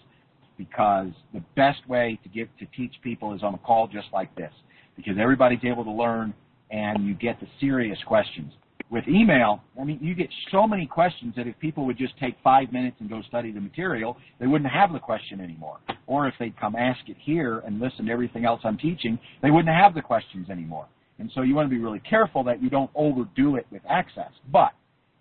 because 0.57 1.09
the 1.33 1.43
best 1.55 1.87
way 1.87 2.19
to 2.23 2.29
give 2.29 2.47
to 2.59 2.65
teach 2.77 2.93
people 3.03 3.33
is 3.33 3.43
on 3.43 3.53
a 3.53 3.57
call 3.57 3.87
just 3.87 4.07
like 4.13 4.33
this 4.35 4.51
because 4.95 5.15
everybody's 5.19 5.63
able 5.63 5.83
to 5.83 5.91
learn 5.91 6.33
and 6.71 7.05
you 7.05 7.13
get 7.13 7.39
the 7.39 7.47
serious 7.59 7.97
questions. 8.05 8.51
With 8.89 9.03
email, 9.07 9.61
I 9.79 9.83
mean, 9.83 9.99
you 10.01 10.15
get 10.15 10.29
so 10.51 10.65
many 10.65 10.85
questions 10.85 11.33
that 11.35 11.45
if 11.45 11.59
people 11.59 11.85
would 11.85 11.97
just 11.97 12.17
take 12.19 12.35
five 12.43 12.71
minutes 12.71 12.95
and 12.99 13.09
go 13.09 13.21
study 13.27 13.51
the 13.51 13.59
material, 13.59 14.17
they 14.39 14.47
wouldn't 14.47 14.71
have 14.71 14.93
the 14.93 14.99
question 14.99 15.41
anymore. 15.41 15.79
Or 16.07 16.27
if 16.27 16.33
they'd 16.39 16.57
come 16.57 16.75
ask 16.75 16.99
it 17.07 17.17
here 17.19 17.59
and 17.59 17.81
listen 17.81 18.05
to 18.05 18.11
everything 18.11 18.45
else 18.45 18.61
I'm 18.63 18.77
teaching, 18.77 19.19
they 19.41 19.51
wouldn't 19.51 19.73
have 19.73 19.93
the 19.93 20.01
questions 20.01 20.49
anymore. 20.49 20.87
And 21.19 21.29
so 21.35 21.41
you 21.41 21.53
want 21.53 21.69
to 21.69 21.75
be 21.75 21.81
really 21.81 22.01
careful 22.09 22.43
that 22.45 22.61
you 22.61 22.69
don't 22.69 22.91
overdo 22.95 23.57
it 23.57 23.65
with 23.71 23.81
access. 23.89 24.31
But 24.51 24.71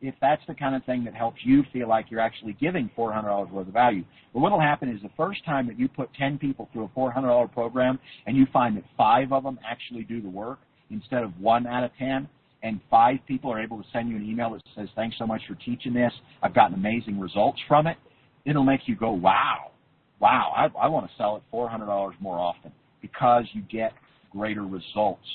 if 0.00 0.14
that's 0.20 0.42
the 0.46 0.54
kind 0.54 0.74
of 0.74 0.84
thing 0.84 1.04
that 1.04 1.14
helps 1.14 1.38
you 1.44 1.64
feel 1.72 1.88
like 1.88 2.06
you're 2.10 2.20
actually 2.20 2.52
giving 2.60 2.90
$400 2.96 3.50
worth 3.50 3.66
of 3.66 3.72
value. 3.72 4.04
But 4.32 4.40
what 4.40 4.52
will 4.52 4.60
happen 4.60 4.88
is 4.88 5.00
the 5.02 5.10
first 5.16 5.44
time 5.44 5.66
that 5.68 5.78
you 5.78 5.88
put 5.88 6.12
10 6.14 6.38
people 6.38 6.68
through 6.72 6.84
a 6.84 6.98
$400 6.98 7.52
program 7.52 7.98
and 8.26 8.36
you 8.36 8.46
find 8.52 8.76
that 8.76 8.84
five 8.96 9.32
of 9.32 9.42
them 9.42 9.58
actually 9.66 10.04
do 10.04 10.20
the 10.20 10.28
work 10.28 10.58
instead 10.90 11.22
of 11.22 11.38
one 11.40 11.66
out 11.66 11.84
of 11.84 11.90
10, 11.98 12.28
and 12.62 12.80
five 12.90 13.18
people 13.26 13.52
are 13.52 13.60
able 13.60 13.78
to 13.78 13.84
send 13.92 14.08
you 14.08 14.16
an 14.16 14.24
email 14.24 14.50
that 14.50 14.62
says, 14.74 14.88
thanks 14.96 15.16
so 15.18 15.26
much 15.26 15.40
for 15.48 15.54
teaching 15.56 15.92
this. 15.92 16.12
I've 16.42 16.54
gotten 16.54 16.74
amazing 16.74 17.18
results 17.18 17.58
from 17.68 17.86
it. 17.86 17.96
It'll 18.44 18.64
make 18.64 18.82
you 18.86 18.96
go, 18.96 19.12
wow, 19.12 19.72
wow, 20.20 20.52
I, 20.56 20.66
I 20.78 20.88
want 20.88 21.06
to 21.06 21.12
sell 21.18 21.36
it 21.36 21.42
$400 21.52 22.12
more 22.20 22.38
often 22.38 22.72
because 23.02 23.44
you 23.52 23.62
get 23.62 23.92
greater 24.30 24.64
results 24.64 25.26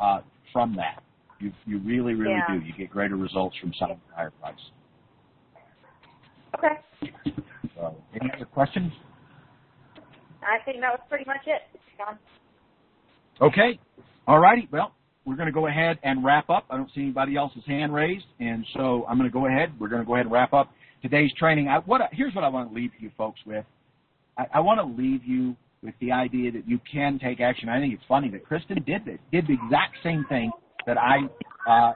uh, 0.00 0.20
from 0.52 0.74
that. 0.76 1.03
You, 1.40 1.52
you 1.66 1.78
really, 1.80 2.14
really 2.14 2.34
Yeah. 2.34 2.54
do. 2.58 2.64
You 2.64 2.72
get 2.72 2.90
greater 2.90 3.16
results 3.16 3.56
from 3.60 3.72
selling 3.78 4.00
at 4.08 4.12
a 4.12 4.16
higher 4.16 4.30
price. 4.30 4.54
Okay. 6.56 7.12
So, 7.74 7.96
any 8.20 8.30
other 8.34 8.44
questions? 8.44 8.92
I 10.42 10.62
think 10.64 10.80
that 10.80 10.90
was 10.92 11.00
pretty 11.08 11.24
much 11.26 11.40
it, 11.46 11.62
Sean. 11.96 12.18
Okay. 13.40 13.78
All 14.26 14.38
righty. 14.38 14.68
Well, 14.70 14.92
we're 15.24 15.36
going 15.36 15.46
to 15.46 15.52
go 15.52 15.66
ahead 15.66 15.98
and 16.02 16.24
wrap 16.24 16.50
up. 16.50 16.66
I 16.70 16.76
don't 16.76 16.90
see 16.94 17.00
anybody 17.02 17.36
else's 17.36 17.64
hand 17.66 17.92
raised, 17.94 18.26
and 18.40 18.64
so 18.74 19.04
I'm 19.08 19.16
going 19.18 19.28
to 19.28 19.32
go 19.32 19.46
ahead. 19.46 19.72
We're 19.80 19.88
going 19.88 20.02
to 20.02 20.06
go 20.06 20.14
ahead 20.14 20.26
and 20.26 20.32
wrap 20.32 20.52
up 20.52 20.70
today's 21.02 21.32
training. 21.38 21.68
I, 21.68 21.78
what 21.78 22.02
here's 22.12 22.34
what 22.34 22.44
I 22.44 22.48
want 22.48 22.70
to 22.70 22.74
leave 22.74 22.90
you 22.98 23.10
folks 23.16 23.40
with. 23.46 23.64
I, 24.38 24.46
I 24.54 24.60
want 24.60 24.80
to 24.80 25.02
leave 25.02 25.24
you 25.24 25.56
with 25.82 25.94
the 26.00 26.12
idea 26.12 26.52
that 26.52 26.68
you 26.68 26.78
can 26.90 27.18
take 27.18 27.40
action. 27.40 27.68
I 27.68 27.80
think 27.80 27.92
it's 27.94 28.02
funny 28.08 28.30
that 28.30 28.44
Kristen 28.44 28.82
did 28.86 29.04
this, 29.04 29.18
did 29.32 29.46
the 29.46 29.54
exact 29.54 29.96
same 30.02 30.24
thing 30.28 30.50
that 30.86 30.98
I. 30.98 31.18
Uh, 31.68 31.92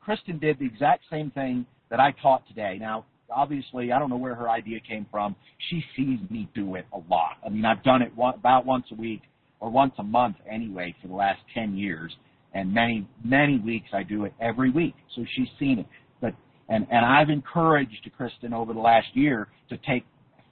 Kristen 0.00 0.38
did 0.38 0.58
the 0.58 0.66
exact 0.66 1.04
same 1.10 1.30
thing 1.30 1.64
that 1.90 2.00
I 2.00 2.12
taught 2.22 2.46
today. 2.48 2.76
Now, 2.80 3.04
obviously, 3.30 3.92
I 3.92 3.98
don't 3.98 4.10
know 4.10 4.16
where 4.16 4.34
her 4.34 4.50
idea 4.50 4.80
came 4.80 5.06
from. 5.10 5.36
She 5.70 5.82
sees 5.96 6.18
me 6.30 6.48
do 6.54 6.74
it 6.74 6.86
a 6.92 6.98
lot. 7.10 7.36
I 7.44 7.50
mean, 7.50 7.64
I've 7.64 7.82
done 7.82 8.02
it 8.02 8.14
one, 8.16 8.34
about 8.34 8.66
once 8.66 8.86
a 8.92 8.94
week 8.94 9.22
or 9.60 9.70
once 9.70 9.94
a 9.98 10.02
month 10.02 10.36
anyway 10.50 10.94
for 11.00 11.08
the 11.08 11.14
last 11.14 11.40
10 11.54 11.76
years. 11.76 12.12
And 12.54 12.72
many, 12.72 13.06
many 13.24 13.58
weeks 13.58 13.88
I 13.92 14.02
do 14.02 14.24
it 14.24 14.32
every 14.40 14.70
week. 14.70 14.94
So 15.14 15.24
she's 15.36 15.48
seen 15.58 15.78
it. 15.78 15.86
But, 16.20 16.34
and, 16.68 16.86
and 16.90 17.04
I've 17.04 17.30
encouraged 17.30 18.08
Kristen 18.16 18.52
over 18.52 18.74
the 18.74 18.80
last 18.80 19.08
year 19.14 19.48
to 19.70 19.78
take 19.78 20.04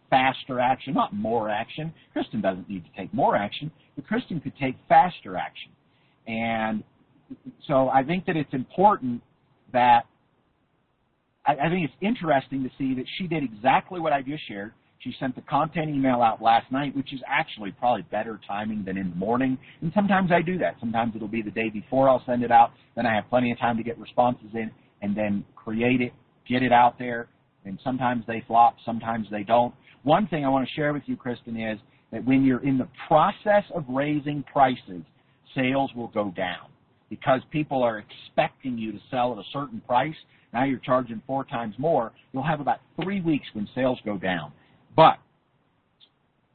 faster 0.08 0.58
action, 0.60 0.94
not 0.94 1.14
more 1.14 1.48
action. 1.48 1.92
Kristen 2.12 2.40
doesn't 2.40 2.68
need 2.68 2.84
to 2.84 2.90
take 3.00 3.12
more 3.14 3.36
action, 3.36 3.70
but 3.96 4.06
Kristen 4.06 4.40
could 4.40 4.56
take 4.60 4.76
faster 4.88 5.36
action. 5.36 5.70
And 6.30 6.84
so 7.66 7.88
I 7.88 8.04
think 8.04 8.26
that 8.26 8.36
it's 8.36 8.52
important 8.52 9.22
that 9.72 10.02
I, 11.44 11.52
I 11.52 11.68
think 11.68 11.84
it's 11.84 11.94
interesting 12.00 12.62
to 12.62 12.70
see 12.78 12.94
that 12.94 13.04
she 13.18 13.26
did 13.26 13.42
exactly 13.42 14.00
what 14.00 14.12
I 14.12 14.22
just 14.22 14.46
shared. 14.46 14.72
She 15.00 15.14
sent 15.18 15.34
the 15.34 15.42
content 15.42 15.88
email 15.88 16.20
out 16.20 16.42
last 16.42 16.70
night, 16.70 16.94
which 16.94 17.12
is 17.12 17.20
actually 17.26 17.72
probably 17.72 18.02
better 18.10 18.38
timing 18.46 18.84
than 18.84 18.98
in 18.98 19.10
the 19.10 19.16
morning. 19.16 19.58
And 19.80 19.90
sometimes 19.94 20.30
I 20.30 20.42
do 20.42 20.58
that. 20.58 20.76
Sometimes 20.78 21.14
it'll 21.16 21.26
be 21.26 21.42
the 21.42 21.50
day 21.50 21.70
before 21.70 22.08
I'll 22.08 22.22
send 22.26 22.44
it 22.44 22.52
out. 22.52 22.72
Then 22.96 23.06
I 23.06 23.14
have 23.14 23.24
plenty 23.30 23.50
of 23.50 23.58
time 23.58 23.78
to 23.78 23.82
get 23.82 23.98
responses 23.98 24.50
in 24.52 24.70
and 25.00 25.16
then 25.16 25.44
create 25.56 26.02
it, 26.02 26.12
get 26.46 26.62
it 26.62 26.72
out 26.72 26.98
there. 26.98 27.28
And 27.64 27.78
sometimes 27.82 28.24
they 28.26 28.44
flop, 28.46 28.76
sometimes 28.84 29.26
they 29.30 29.42
don't. 29.42 29.74
One 30.02 30.26
thing 30.26 30.44
I 30.44 30.48
want 30.48 30.68
to 30.68 30.74
share 30.74 30.92
with 30.92 31.02
you, 31.06 31.16
Kristen, 31.16 31.58
is 31.58 31.78
that 32.12 32.24
when 32.24 32.44
you're 32.44 32.62
in 32.62 32.76
the 32.76 32.88
process 33.08 33.64
of 33.74 33.84
raising 33.88 34.44
prices, 34.52 35.02
sales 35.54 35.90
will 35.94 36.08
go 36.08 36.32
down 36.36 36.68
because 37.08 37.40
people 37.50 37.82
are 37.82 37.98
expecting 37.98 38.78
you 38.78 38.92
to 38.92 38.98
sell 39.10 39.32
at 39.32 39.38
a 39.38 39.48
certain 39.52 39.80
price. 39.80 40.14
Now 40.52 40.64
you're 40.64 40.78
charging 40.78 41.20
four 41.26 41.44
times 41.44 41.74
more. 41.78 42.12
You'll 42.32 42.42
have 42.44 42.60
about 42.60 42.78
three 43.02 43.20
weeks 43.20 43.46
when 43.52 43.68
sales 43.74 43.98
go 44.04 44.16
down. 44.16 44.52
But 44.96 45.18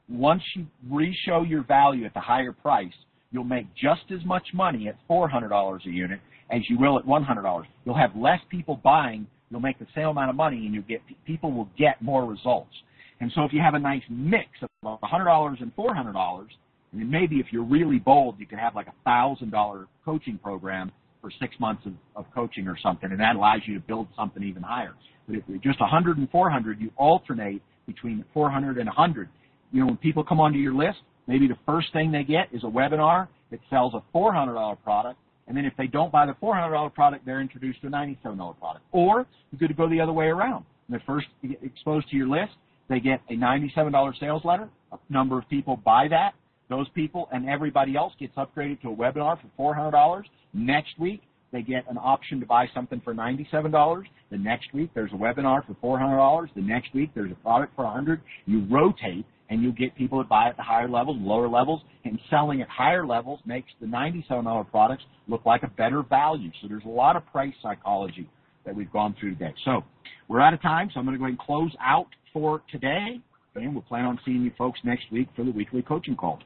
once 0.08 0.42
you 0.54 0.66
re-show 0.90 1.42
your 1.42 1.64
value 1.64 2.04
at 2.04 2.14
the 2.14 2.20
higher 2.20 2.52
price, 2.52 2.92
you'll 3.32 3.44
make 3.44 3.66
just 3.74 4.02
as 4.10 4.24
much 4.24 4.46
money 4.54 4.88
at 4.88 4.96
$400 5.08 5.86
a 5.86 5.90
unit 5.90 6.20
as 6.50 6.62
you 6.68 6.78
will 6.78 6.98
at 6.98 7.04
$100. 7.04 7.64
You'll 7.84 7.96
have 7.96 8.14
less 8.16 8.40
people 8.50 8.80
buying. 8.82 9.26
You'll 9.50 9.60
make 9.60 9.78
the 9.78 9.86
same 9.94 10.06
amount 10.06 10.30
of 10.30 10.36
money, 10.36 10.64
and 10.64 10.74
you 10.74 10.82
get 10.82 11.00
people 11.24 11.52
will 11.52 11.68
get 11.78 12.00
more 12.02 12.24
results. 12.24 12.72
And 13.20 13.32
so 13.34 13.44
if 13.44 13.52
you 13.52 13.60
have 13.60 13.74
a 13.74 13.78
nice 13.78 14.02
mix 14.10 14.48
of 14.62 14.68
$100 14.84 15.62
and 15.62 15.74
$400, 15.76 16.46
and 16.92 17.10
maybe 17.10 17.36
if 17.36 17.46
you're 17.50 17.64
really 17.64 17.98
bold, 17.98 18.36
you 18.38 18.46
can 18.46 18.58
have 18.58 18.74
like 18.74 18.86
a 18.86 18.94
thousand 19.04 19.50
dollar 19.50 19.86
coaching 20.04 20.38
program 20.38 20.92
for 21.20 21.30
six 21.40 21.54
months 21.58 21.84
of, 21.86 21.92
of 22.14 22.26
coaching 22.34 22.68
or 22.68 22.76
something, 22.82 23.10
and 23.10 23.20
that 23.20 23.36
allows 23.36 23.60
you 23.66 23.74
to 23.74 23.80
build 23.80 24.08
something 24.16 24.42
even 24.42 24.62
higher. 24.62 24.94
But 25.26 25.36
if 25.36 25.44
you're 25.48 25.58
just 25.58 25.80
100 25.80 26.18
and 26.18 26.30
400, 26.30 26.80
you 26.80 26.90
alternate 26.96 27.62
between 27.86 28.24
400 28.32 28.78
and 28.78 28.86
100. 28.86 29.28
You 29.72 29.80
know, 29.80 29.86
when 29.86 29.96
people 29.96 30.24
come 30.24 30.40
onto 30.40 30.58
your 30.58 30.74
list, 30.74 30.98
maybe 31.26 31.48
the 31.48 31.58
first 31.66 31.92
thing 31.92 32.12
they 32.12 32.22
get 32.22 32.48
is 32.52 32.62
a 32.62 32.66
webinar 32.66 33.28
that 33.50 33.60
sells 33.70 33.94
a 33.94 34.02
$400 34.16 34.82
product, 34.82 35.18
and 35.48 35.56
then 35.56 35.64
if 35.64 35.72
they 35.76 35.86
don't 35.86 36.10
buy 36.10 36.26
the 36.26 36.34
$400 36.34 36.94
product, 36.94 37.24
they're 37.24 37.40
introduced 37.40 37.80
to 37.82 37.88
a 37.88 37.90
$97 37.90 38.58
product. 38.58 38.84
Or 38.92 39.26
you 39.52 39.58
could 39.58 39.76
go 39.76 39.88
the 39.88 40.00
other 40.00 40.12
way 40.12 40.26
around. 40.26 40.64
When 40.86 40.98
they're 40.98 41.02
first 41.06 41.26
exposed 41.62 42.08
to 42.10 42.16
your 42.16 42.28
list, 42.28 42.52
they 42.88 43.00
get 43.00 43.20
a 43.30 43.34
$97 43.34 44.20
sales 44.20 44.44
letter. 44.44 44.68
A 44.92 44.98
number 45.08 45.38
of 45.38 45.48
people 45.48 45.76
buy 45.76 46.08
that. 46.10 46.34
Those 46.68 46.88
people 46.90 47.28
and 47.32 47.48
everybody 47.48 47.96
else 47.96 48.12
gets 48.18 48.34
upgraded 48.36 48.80
to 48.82 48.90
a 48.90 48.96
webinar 48.96 49.38
for 49.56 49.74
$400. 49.74 50.22
Next 50.52 50.98
week, 50.98 51.22
they 51.52 51.62
get 51.62 51.88
an 51.88 51.96
option 51.96 52.40
to 52.40 52.46
buy 52.46 52.66
something 52.74 53.00
for 53.04 53.14
$97. 53.14 54.04
The 54.30 54.38
next 54.38 54.74
week, 54.74 54.90
there's 54.94 55.12
a 55.12 55.16
webinar 55.16 55.62
for 55.66 55.98
$400. 55.98 56.48
The 56.54 56.62
next 56.62 56.92
week, 56.92 57.10
there's 57.14 57.30
a 57.30 57.36
product 57.36 57.76
for 57.76 57.84
100 57.84 58.20
You 58.46 58.66
rotate, 58.68 59.24
and 59.48 59.62
you 59.62 59.70
get 59.72 59.94
people 59.94 60.20
to 60.20 60.28
buy 60.28 60.48
at 60.48 60.56
the 60.56 60.62
higher 60.62 60.88
levels, 60.88 61.18
lower 61.20 61.48
levels, 61.48 61.82
and 62.04 62.18
selling 62.30 62.62
at 62.62 62.68
higher 62.68 63.06
levels 63.06 63.38
makes 63.46 63.70
the 63.80 63.86
$97 63.86 64.70
products 64.70 65.04
look 65.28 65.46
like 65.46 65.62
a 65.62 65.68
better 65.68 66.02
value. 66.02 66.50
So 66.60 66.68
there's 66.68 66.84
a 66.84 66.88
lot 66.88 67.14
of 67.14 67.24
price 67.26 67.54
psychology 67.62 68.28
that 68.64 68.74
we've 68.74 68.92
gone 68.92 69.14
through 69.18 69.34
today. 69.34 69.54
So 69.64 69.84
we're 70.28 70.40
out 70.40 70.52
of 70.52 70.60
time, 70.62 70.90
so 70.92 70.98
I'm 70.98 71.06
going 71.06 71.14
to 71.14 71.18
go 71.18 71.24
ahead 71.26 71.38
and 71.38 71.38
close 71.38 71.70
out 71.80 72.08
for 72.32 72.62
today, 72.70 73.20
and 73.54 73.72
we'll 73.72 73.82
plan 73.82 74.04
on 74.04 74.18
seeing 74.24 74.42
you 74.42 74.50
folks 74.58 74.80
next 74.82 75.04
week 75.12 75.28
for 75.36 75.44
the 75.44 75.52
weekly 75.52 75.82
coaching 75.82 76.16
call. 76.16 76.40